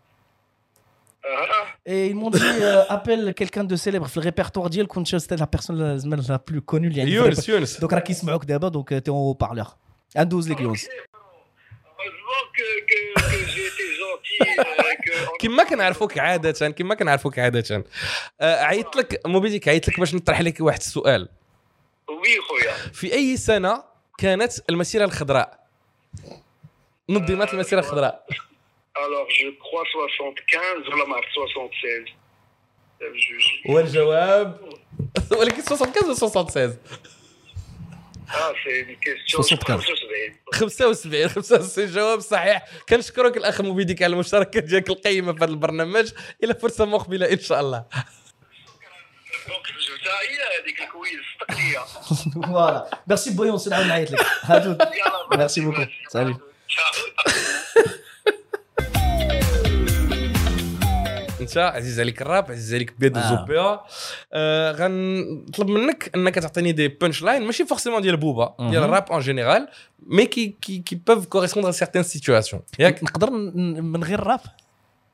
Ah, 1.29 1.91
et 1.93 2.07
ils 2.11 2.15
m'ont 2.21 2.31
dit 2.31 2.41
euh, 2.41 2.85
appelle 2.97 3.35
quelqu'un 3.35 3.65
de 3.65 3.77
célèbre 3.77 4.07
في 4.07 4.17
الريpertoire 4.21 4.69
ديال 4.69 4.87
كنت 4.87 5.17
c'était 5.17 5.37
la 5.37 5.47
personne 5.47 5.77
la, 5.79 5.97
زعما 5.97 6.17
la 6.17 6.39
plus 6.39 6.61
connue 6.73 6.75
اللي 6.87 7.01
عندي 7.01 7.11
في 7.11 7.17
يونس 7.17 7.39
الريبر- 7.39 7.51
يونس 7.51 7.81
donc 7.85 7.93
راك 7.93 8.11
يسمعوك 8.11 8.45
دابا 8.45 8.69
donc 8.71 8.85
t'es 8.91 9.11
en 9.11 9.13
haut-parleur 9.35 9.67
ندوز 10.17 10.51
لك 10.51 10.61
يونس 10.61 10.87
Heureusement 10.87 12.45
que, 12.57 12.69
que, 12.91 12.99
que 13.31 13.39
j'ai 13.53 13.67
été 13.71 13.87
gentil 14.01 15.39
كما 15.41 15.65
كنعرفوك 15.65 16.19
عاده 16.19 16.69
كما 16.71 16.95
كنعرفوك 16.95 17.39
عاده 17.39 17.85
آه، 18.41 18.63
عيطت 18.63 18.97
لك 18.97 19.21
موبيديك 19.27 19.69
عيطت 19.69 19.89
لك 19.89 20.01
باش 20.01 20.15
نطرح 20.15 20.41
لك 20.41 20.61
واحد 20.61 20.79
السؤال 20.81 21.29
وي 22.09 22.41
خويا 22.49 22.73
في 22.93 23.13
اي 23.15 23.37
سنه 23.37 23.85
كانت 24.22 24.70
المسيرة 24.70 25.06
الخضراء. 25.06 25.68
نظمت 27.10 27.54
المسيرة 27.54 27.80
الخضراء. 27.80 28.26
الوغ 29.06 29.28
جو 29.44 29.52
كخوا 29.60 29.84
75 30.18 30.94
ولا 30.94 31.06
ما 31.06 31.16
عرفت 31.16 31.28
76 31.52 32.06
جوج 33.02 33.76
والجواب 33.76 34.60
ولكن 35.32 35.62
75 35.62 36.10
و 36.12 36.14
76 36.14 36.78
آه 38.30 38.54
سي 38.64 38.82
دي 38.82 38.96
كيستيون 38.96 39.44
75. 39.44 40.36
75 40.54 41.28
75 41.28 41.88
جواب 41.88 42.20
صحيح. 42.20 42.66
كنشكرك 42.90 43.38
الأخ 43.38 43.62
مبيديك 43.62 44.04
على 44.04 44.14
المشاركة 44.14 44.60
ديالك 44.60 44.90
القيمة 44.90 45.34
في 45.34 45.38
هذا 45.40 45.52
البرنامج. 45.52 46.12
إلى 46.44 46.56
فرصة 46.56 46.86
مقبلة 46.86 47.32
إن 47.32 47.40
شاء 47.40 47.62
الله. 47.62 47.86
هذيك 50.63 50.81
الكويز 50.81 51.21
التقنيه 51.41 51.79
فوالا 52.47 52.91
ميرسي 53.07 53.31
بويون 53.31 53.59
سي 53.59 53.71
نعاود 53.71 53.87
نعيط 53.87 54.11
لك 54.11 54.27
هادو 54.43 54.71
يلا 54.71 55.39
ميرسي 55.39 55.61
بوكو 55.61 55.85
سالي 56.13 56.37
انت 61.41 61.59
عزيز 61.59 62.01
عليك 62.01 62.23
الراب 62.23 62.51
عزيز 62.51 62.75
عليك 62.75 62.95
بيد 62.99 63.17
آه. 63.19 63.21
الزوبيا 63.33 63.81
آه 64.33 64.73
غنطلب 64.73 65.69
منك 65.69 66.11
انك 66.15 66.35
تعطيني 66.35 66.73
دي 66.73 66.89
بانش 66.89 67.23
لاين 67.23 67.43
ماشي 67.43 67.67
فورسيمون 67.67 68.03
ديال 68.03 68.17
بوبا 68.17 68.55
ديال 68.59 68.71
مهم. 68.71 68.85
الراب 68.85 69.13
ان 69.13 69.21
جينيرال 69.21 69.69
مي 70.07 70.27
كي 70.27 70.57
كي 70.63 70.79
كي 70.79 70.95
بوف 71.07 71.27
كوريسبوندر 71.27 71.69
ا 71.69 71.73
سيغتان 71.73 72.03
سيتواسيون 72.03 72.63
ياك 72.79 73.05
نقدر 73.05 73.31
ن- 73.31 73.85
من 73.85 74.05
غير 74.05 74.21
راب 74.21 74.41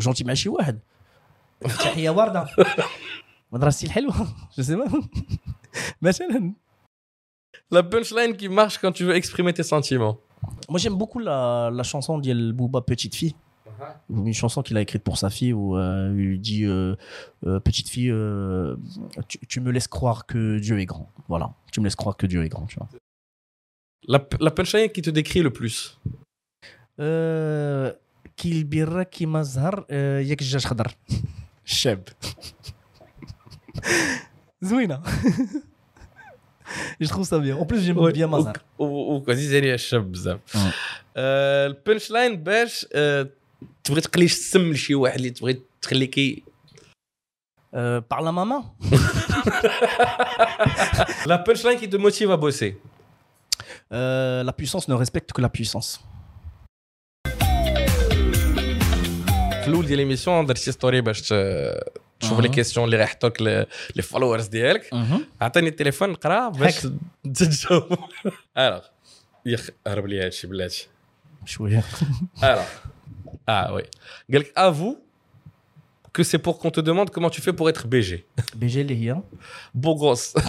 جونتي 0.00 0.24
مع 0.24 0.34
شي 0.34 0.48
واحد 0.48 0.78
تحيه 1.60 2.10
ورده 2.10 2.46
مدرستي 3.52 3.86
الحلوه 3.86 4.14
جو 4.56 4.62
سي 4.62 4.76
با 4.76 5.02
مثلا 6.02 6.52
La 7.70 7.82
punchline 7.82 8.34
qui 8.40 8.48
marche 8.48 8.78
quand 8.78 8.92
tu 8.92 9.04
veux 9.04 9.14
exprimer 9.14 9.52
tes 9.52 9.62
sentiments. 9.74 10.16
Moi, 10.70 10.78
j'aime 10.78 10.96
beaucoup 11.02 11.18
la, 11.18 11.70
la 11.78 11.82
chanson 11.82 12.18
d'Yel 12.18 12.52
Booba 12.52 12.80
Petite 12.80 13.14
Fille. 13.14 13.34
Une 14.08 14.32
chanson 14.32 14.62
qu'il 14.62 14.76
a 14.78 14.80
écrite 14.80 15.04
pour 15.08 15.18
sa 15.18 15.28
fille 15.30 15.52
où 15.52 15.76
euh, 15.76 16.14
il 16.18 16.40
dit 16.40 16.64
euh, 16.64 16.96
euh, 17.46 17.60
Petite 17.60 17.88
fille, 17.90 18.10
euh, 18.10 18.76
tu, 19.28 19.38
tu 19.46 19.60
me 19.60 19.70
laisses 19.70 19.86
croire 19.86 20.26
que 20.26 20.58
Dieu 20.58 20.76
est 20.80 20.86
grand. 20.86 21.12
Voilà, 21.28 21.46
tu 21.72 21.80
me 21.80 21.84
laisses 21.84 22.00
croire 22.02 22.16
que 22.16 22.26
Dieu 22.26 22.42
est 22.44 22.48
grand. 22.48 22.66
Tu 22.66 22.76
vois. 22.78 22.88
La, 24.12 24.20
la 24.40 24.50
punchline 24.50 24.88
qui 24.88 25.02
te 25.02 25.10
décrit 25.10 25.42
le 25.42 25.52
plus. 25.52 26.00
Euh, 28.32 28.32
كي 28.36 28.52
البيرة 28.52 29.02
كيما 29.02 29.42
زهر 29.42 29.86
آه، 29.90 30.20
ياك 30.20 30.40
الدجاج 30.40 30.66
خضر 30.66 30.94
الشاب 31.66 32.08
زوينة 34.62 35.02
Je 37.02 37.08
trouve 37.08 37.24
ça 37.32 37.38
bien. 37.38 37.56
En 37.56 37.64
plus, 37.64 37.80
j'aime 37.84 38.12
bien 38.12 38.26
Mazar. 38.26 38.52
وعزيز 38.78 39.54
عليا 39.54 39.74
الشاب 39.74 40.12
بزاف. 40.12 40.40
آه. 40.56 40.72
آه، 41.16 41.66
البانشلاين 41.66 42.42
باش 42.42 42.86
آه، 42.92 43.28
تبغي 43.84 44.00
تقليش 44.00 44.32
السم 44.32 44.70
لشي 44.72 44.94
واحد 44.94 45.16
اللي 45.16 45.30
تبغي 45.30 45.60
تخلي 45.82 46.06
كي 46.06 46.42
Euh, 47.74 48.00
par 48.12 48.20
la 48.22 48.32
maman 48.32 48.62
لا 51.26 51.44
punchline 51.48 51.78
qui 51.80 51.88
te 51.90 51.96
motive 51.96 52.30
à 52.30 52.36
bosser. 52.36 52.72
Euh, 53.92 54.42
La 54.48 54.52
puissance 54.58 54.88
ne 54.88 54.94
respecte 54.94 55.30
que 55.36 55.42
la 55.42 55.50
puissance. 55.58 56.00
في 59.63 59.67
الأول 59.69 59.85
ديال 59.85 59.97
ليميسيون 59.97 60.45
درتي 60.45 60.71
ستوري 60.71 61.01
باش 61.01 61.21
تشوف 61.21 62.39
لي 62.39 62.47
أها. 62.47 62.51
كيسيون 62.53 62.85
اللي 62.85 62.97
راح 62.97 63.09
يحطوك 63.09 63.41
ل- 63.41 63.65
لي 63.95 64.01
فولورز 64.01 64.47
ديالك 64.47 64.89
عطيني 65.41 65.69
التليفون 65.69 66.09
نقرا 66.09 66.49
باش 66.49 66.87
تجاوب 67.33 67.97
الوغ 68.57 68.81
يخ 69.45 69.69
هرب 69.87 70.05
لي 70.07 70.25
هادشي 70.25 70.47
بلاتي 70.47 70.87
شوية 71.45 71.83
Alors, 72.41 72.69
ah 73.49 73.67
oui. 73.75 73.83
قال 74.31 74.41
لك 74.41 74.53
avoue 74.59 74.97
que 76.17 76.23
c'est 76.23 76.37
pour 76.47 76.59
qu'on 76.59 76.69
te 76.71 76.79
demande 76.81 77.09
comment 77.09 77.29
tu 77.35 77.41
fais 77.41 77.53
pour 77.53 77.69
être 77.69 77.87
BG. 77.87 78.11
BG 78.61 78.77
اللي 78.77 78.95
هي 79.11 79.21
Beau 79.77 79.95
gosse. 79.95 80.41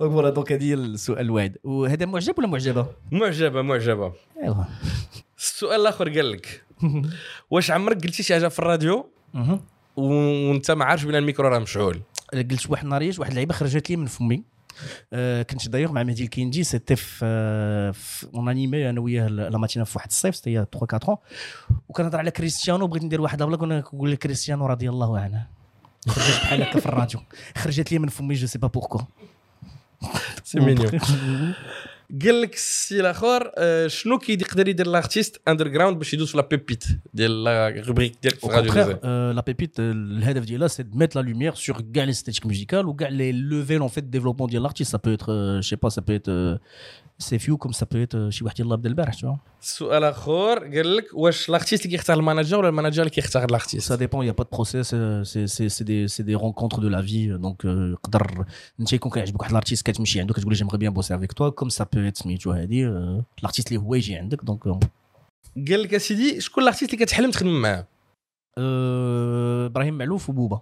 دونك 0.00 0.12
فوالا 0.12 0.30
دونك 0.30 0.52
هذه 0.52 0.74
السؤال 0.74 1.20
الواحد 1.20 1.56
وهذا 1.64 2.06
معجب 2.06 2.38
ولا 2.38 2.46
معجبة؟ 2.48 2.86
معجبة 3.12 3.62
معجبة. 3.62 4.12
ايوا 4.42 4.64
السؤال 5.42 5.80
الآخر 5.80 6.08
قال 6.08 6.30
لك 6.30 6.64
واش 7.50 7.70
عمرك 7.70 8.02
قلتي 8.02 8.22
شي 8.22 8.34
حاجة 8.34 8.48
في 8.48 8.58
الراديو. 8.58 9.10
وانت 9.96 10.70
ما 10.70 10.84
عارفش 10.84 11.04
بان 11.04 11.14
الميكرو 11.14 11.48
راه 11.48 11.58
مشعول. 11.58 12.02
قلت 12.32 12.70
واحد 12.70 12.84
النهار 12.84 13.12
واحد 13.18 13.30
اللعيبة 13.30 13.54
خرجت 13.54 13.90
لي 13.90 13.96
من 13.96 14.06
فمي. 14.06 14.42
آه 15.12 15.42
كنت 15.42 15.68
دايوغ 15.68 15.92
مع 15.92 16.02
مهدي 16.02 16.24
الكينجي 16.24 16.64
سيتي 16.64 16.96
في, 16.96 18.26
اون 18.34 18.48
انيمي 18.48 18.90
أنا 18.90 19.00
وياه 19.00 19.28
لا 19.28 19.58
ماتينا 19.58 19.84
في 19.84 19.92
واحد 19.98 20.08
الصيف 20.08 20.36
سيتي 20.36 20.66
3 20.72 20.96
4 20.96 21.22
وكنهضر 21.88 22.18
على 22.18 22.30
كريستيانو 22.30 22.86
بغيت 22.86 23.04
ندير 23.04 23.20
واحد 23.20 23.42
لا 23.42 23.46
بلاك 23.46 23.92
ونقول 23.92 24.12
لك 24.12 24.18
كريستيانو 24.18 24.66
رضي 24.66 24.88
الله 24.88 25.18
عنه. 25.18 25.46
خرجت 26.08 26.40
بحال 26.40 26.62
هكا 26.62 26.80
في 26.80 26.86
الراديو. 26.86 27.20
خرجت 27.56 27.92
لي 27.92 27.98
من 27.98 28.08
فمي 28.08 28.34
جو 28.34 28.46
سي 28.46 28.58
با 28.58 28.68
بوركو 28.68 29.00
سي 30.44 30.60
مينيون 30.60 31.00
قال 32.23 32.41
لك 32.41 32.53
السي 32.53 32.99
الاخر 32.99 33.51
آه، 33.57 33.87
شنو 33.87 34.19
كيقدر 34.19 34.67
يدير 34.67 34.87
لارتيست 34.87 35.41
اندر 35.47 35.67
جراوند 35.67 35.97
باش 35.97 36.13
يدوز 36.13 36.31
في 36.31 36.37
لا 36.37 36.47
بيبيت 36.51 36.83
ديال 37.13 37.43
لا 37.43 37.83
روبريك 37.87 38.13
ديالك 38.21 38.39
في 38.39 38.47
Au 38.47 38.49
الراديو 38.49 38.71
contraire, 38.71 38.75
ديزاين 38.75 38.97
euh, 38.97 39.39
la 39.39 39.43
pépite, 39.43 39.79
euh, 39.79 39.79
الهدف 39.79 40.45
ديالها 40.45 40.67
c'est 40.67 40.89
de 40.89 40.97
mettre 40.97 41.17
la 41.17 41.21
lumière 41.21 41.57
sur 41.57 41.81
كاع 41.93 42.05
les 42.05 42.09
esthétiques 42.09 42.45
musicales 42.45 42.85
ou 42.85 42.93
كاع 42.93 43.09
les 43.09 43.33
levels 43.33 43.81
en 43.81 43.89
fait 43.89 44.01
de 44.01 44.19
développement 44.19 44.47
ديال 44.47 44.63
l'artiste 44.63 44.91
ça 44.91 44.99
peut 44.99 45.13
être 45.13 45.31
euh, 45.31 45.61
je 45.61 45.67
sais 45.67 45.77
pas 45.77 45.89
ça 45.89 46.01
peut 46.01 46.59
être 47.21 47.23
euh, 47.23 47.25
c'est 47.29 47.39
few 47.39 47.57
comme 47.57 47.73
ça 47.73 47.85
peut 47.85 48.01
être 48.07 48.15
euh, 48.15 48.29
شي 48.29 48.45
واحد 48.45 48.59
يلاه 48.59 48.75
بدا 48.75 48.89
البارح 48.89 49.13
tu 49.13 49.25
vois 49.25 49.37
السؤال 49.61 50.03
اخر 50.03 50.59
قال 50.59 50.95
لك 50.97 51.05
واش 51.13 51.49
الارتيست 51.49 51.85
اللي 51.85 51.97
كيختار 51.97 52.17
المانجر 52.19 52.57
ولا 52.59 52.69
المانجر 52.69 53.01
اللي 53.01 53.09
كيختار 53.11 53.45
الارتيست 53.45 53.93
Ça 53.93 53.97
dépend, 53.97 54.21
il 54.21 54.25
n'y 54.25 54.29
a 54.29 54.33
pas 54.41 54.43
de 54.43 54.55
process, 54.57 54.87
euh, 54.93 55.23
c'est- 55.31 55.47
c'est 55.55 55.69
c'est 55.75 55.87
des, 55.91 56.01
c'est 56.15 56.25
des 56.31 56.35
rencontres 56.45 56.79
de 56.81 56.87
la 56.95 57.01
vie. 57.01 57.27
Donc, 57.45 57.65
euh, 57.65 57.91
يقدر 57.91 58.45
انت 58.79 58.93
يكون 58.93 59.11
كيعجبك 59.11 59.39
واحد 59.39 59.51
الارتيست 59.51 59.85
كتمشي 59.85 60.19
عنده 60.19 60.33
كتقول 60.33 60.53
جيمري 60.53 60.77
بيان 60.77 60.93
بوسي 60.93 61.15
افيك 61.15 61.33
توا 61.33 61.49
كوم 61.49 61.69
سا 61.69 61.83
بو 61.93 61.99
ات 61.99 62.17
سميتو 62.17 62.51
هادي 62.51 62.87
آه، 62.87 63.23
الارتيست 63.39 63.67
اللي 63.71 63.79
هو 63.81 63.95
يجي 63.95 64.15
عندك 64.15 64.43
دونك 64.43 64.63
قال 65.69 65.81
لك 65.83 65.93
اسيدي 65.93 66.41
شكون 66.41 66.63
الارتيست 66.63 66.93
اللي 66.93 67.05
كتحلم 67.05 67.31
تخدم 67.31 67.61
معاه 67.61 67.87
آه، 68.57 69.65
ابراهيم 69.65 69.93
معلوف 69.97 70.29
وبوبا 70.29 70.61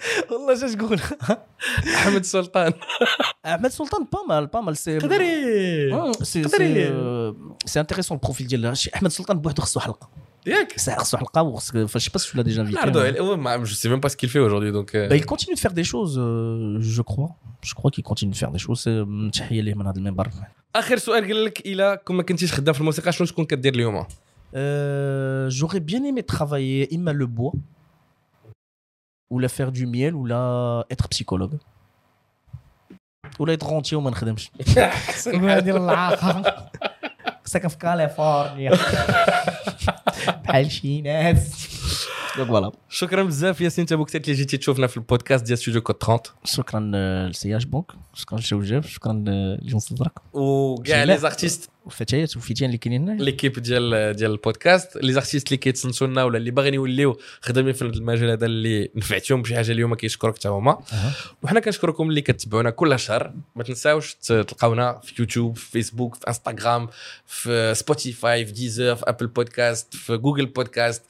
والله 0.30 0.64
اش 0.64 0.74
تقول 0.74 1.00
أحمد 1.96 2.24
سلطان. 2.24 2.72
أحمد 3.46 3.70
سلطان 3.70 4.06
با 4.12 4.18
مال 4.28 4.46
با 4.46 4.60
مال 4.60 4.76
سي 4.76 4.98
قدري. 4.98 6.14
سي 6.22 6.48
سي 6.48 6.92
سي 7.66 7.80
انتريسون 7.80 8.16
البروفيل 8.16 8.46
ديال 8.46 8.74
احمد 8.94 9.10
سلطان 9.10 9.38
بوحدو 9.40 9.62
خصو 9.62 9.80
حلقه 9.80 10.08
ياك 10.46 10.78
سي 10.78 10.96
خصو 10.96 11.16
حلقه 11.16 11.42
وخصك 11.42 11.84
فاش 11.84 12.08
باس 12.08 12.36
l'as 12.36 12.42
déjà 12.42 12.60
invité 12.60 12.74
نعرضو 12.74 13.64
جو 13.64 13.74
سي 13.74 13.88
ميم 13.88 14.00
با 14.00 14.08
سكيل 14.08 14.28
في 14.30 14.48
aujourd'hui 14.48 14.72
donc 14.74 14.90
Bah, 15.10 15.16
il 15.16 15.26
continue 15.26 15.54
de 15.54 15.60
faire 15.60 15.72
des 15.72 15.84
choses 15.84 16.18
euh, 16.18 16.80
je 16.96 17.02
crois. 17.02 17.30
Je 17.68 17.74
crois 17.74 17.90
qu'il 17.90 18.04
continue 18.04 18.32
de 18.32 18.36
faire 18.36 18.50
des 18.50 18.62
choses. 18.66 18.88
تحيه 19.32 19.62
ليه 19.62 19.74
من 19.74 19.86
هذا 19.86 19.96
المنبر 19.98 20.28
آخر 20.76 20.96
سؤال 20.98 21.24
قال 21.24 21.44
لك 21.44 21.66
إلا 21.66 21.94
كون 21.94 22.16
ما 22.16 22.22
كنتيش 22.22 22.52
خدام 22.52 22.74
في 22.74 22.80
الموسيقى 22.80 23.12
شنو 23.12 23.26
تكون 23.26 23.44
كدير 23.44 23.74
اليوم؟ 23.74 24.04
Euh, 24.54 25.48
j'aurais 25.58 25.78
bien 25.90 26.02
aimé 26.10 26.22
travailler 26.34 26.82
Imma 26.96 27.12
le 27.12 27.26
bois. 27.26 27.52
ou 29.29 29.39
la 29.39 29.47
faire 29.47 29.71
du 29.71 29.85
miel 29.87 30.13
ou 30.15 30.25
la 30.25 30.85
être 30.91 31.07
psychologue 31.09 31.57
ولا 33.39 33.53
يتغونتي 33.53 33.95
وما 33.95 34.09
نخدمش 34.09 34.51
احسن 34.77 35.49
هذه 35.49 35.69
العاقه 35.77 36.69
ساكن 37.45 37.67
في 37.67 37.77
كاليفورنيا 37.77 38.71
بحال 40.43 40.71
شي 40.71 41.01
ناس 41.01 41.67
دونك 42.37 42.47
فوالا 42.47 42.71
شكرا 42.89 43.23
بزاف 43.23 43.61
ياسين 43.61 43.81
انت 43.81 43.93
بوقت 43.93 44.15
اللي 44.15 44.33
جيتي 44.33 44.57
تشوفنا 44.57 44.87
في 44.87 44.97
البودكاست 44.97 45.45
ديال 45.45 45.57
ستوديو 45.57 45.81
كود 45.81 46.03
30 46.03 46.19
شكرا 46.43 46.91
آه، 46.95 47.27
لسياج 47.27 47.65
بونك 47.65 47.91
شكرا 48.13 48.37
لشوجاف 48.37 48.87
شكرا 48.87 49.23
آه، 49.27 49.57
لجنس 49.61 49.91
الزرق 49.91 50.21
وكاع 50.33 50.95
جميل. 50.95 51.07
لي 51.07 51.17
زارتيست 51.17 51.69
وفتيات 51.86 52.36
وفتيان 52.36 52.70
اللي 52.70 52.78
كاينين 52.78 53.02
هنايا. 53.02 53.24
ليكيب 53.24 53.52
ديال 53.52 54.16
ديال 54.16 54.30
البودكاست. 54.30 54.96
لي 54.96 55.12
زارتيست 55.12 55.46
اللي 55.46 55.56
كيتسنتو 55.56 56.06
لنا 56.06 56.24
ولا 56.24 56.38
اللي 56.38 56.50
باغيين 56.50 56.74
يوليو 56.74 57.18
خدامين 57.40 57.72
في 57.72 57.82
المجال 57.82 58.30
هذا 58.30 58.46
اللي 58.46 58.90
نفعتهم 58.94 59.42
بشي 59.42 59.54
حاجة 59.54 59.72
اليوم 59.72 59.94
كيشكروك 59.94 60.38
حتى 60.38 60.48
هما. 60.48 60.82
وحنا 61.42 61.60
كنشكركم 61.60 62.08
اللي 62.08 62.20
كتبعونا 62.20 62.70
كل 62.70 62.98
شهر. 62.98 63.34
ما 63.56 63.62
تنساوش 63.62 64.14
تلقاونا 64.14 65.00
في 65.04 65.14
يوتيوب 65.18 65.56
في 65.56 65.70
فيسبوك 65.70 66.14
في 66.14 66.28
انستغرام 66.28 66.88
في 67.26 67.74
سبوتيفاي 67.74 68.46
في 68.46 68.52
ديزر 68.52 68.96
في 68.96 69.04
أبل 69.06 69.26
بودكاست 69.26 69.94
في 69.94 70.16
جوجل 70.16 70.46
بودكاست. 70.46 71.02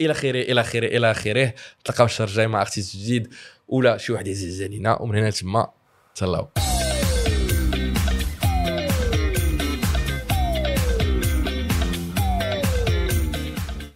إلى 0.00 0.12
آخره 0.12 0.40
إلى 0.40 0.60
آخره 0.60 0.86
إلى 0.86 1.10
آخره. 1.10 1.54
تلقاو 1.84 2.06
الشهر 2.06 2.28
الجاي 2.28 2.46
مع 2.46 2.60
أرتيست 2.60 2.96
جديد. 2.96 3.34
ولا 3.68 3.98
شي 3.98 4.12
واحد 4.12 4.28
عزيز 4.28 4.62
علينا 4.62 5.02
ومن 5.02 5.18
هنا 5.18 5.30
تما 5.30 5.70
تهلاو. 6.14 6.48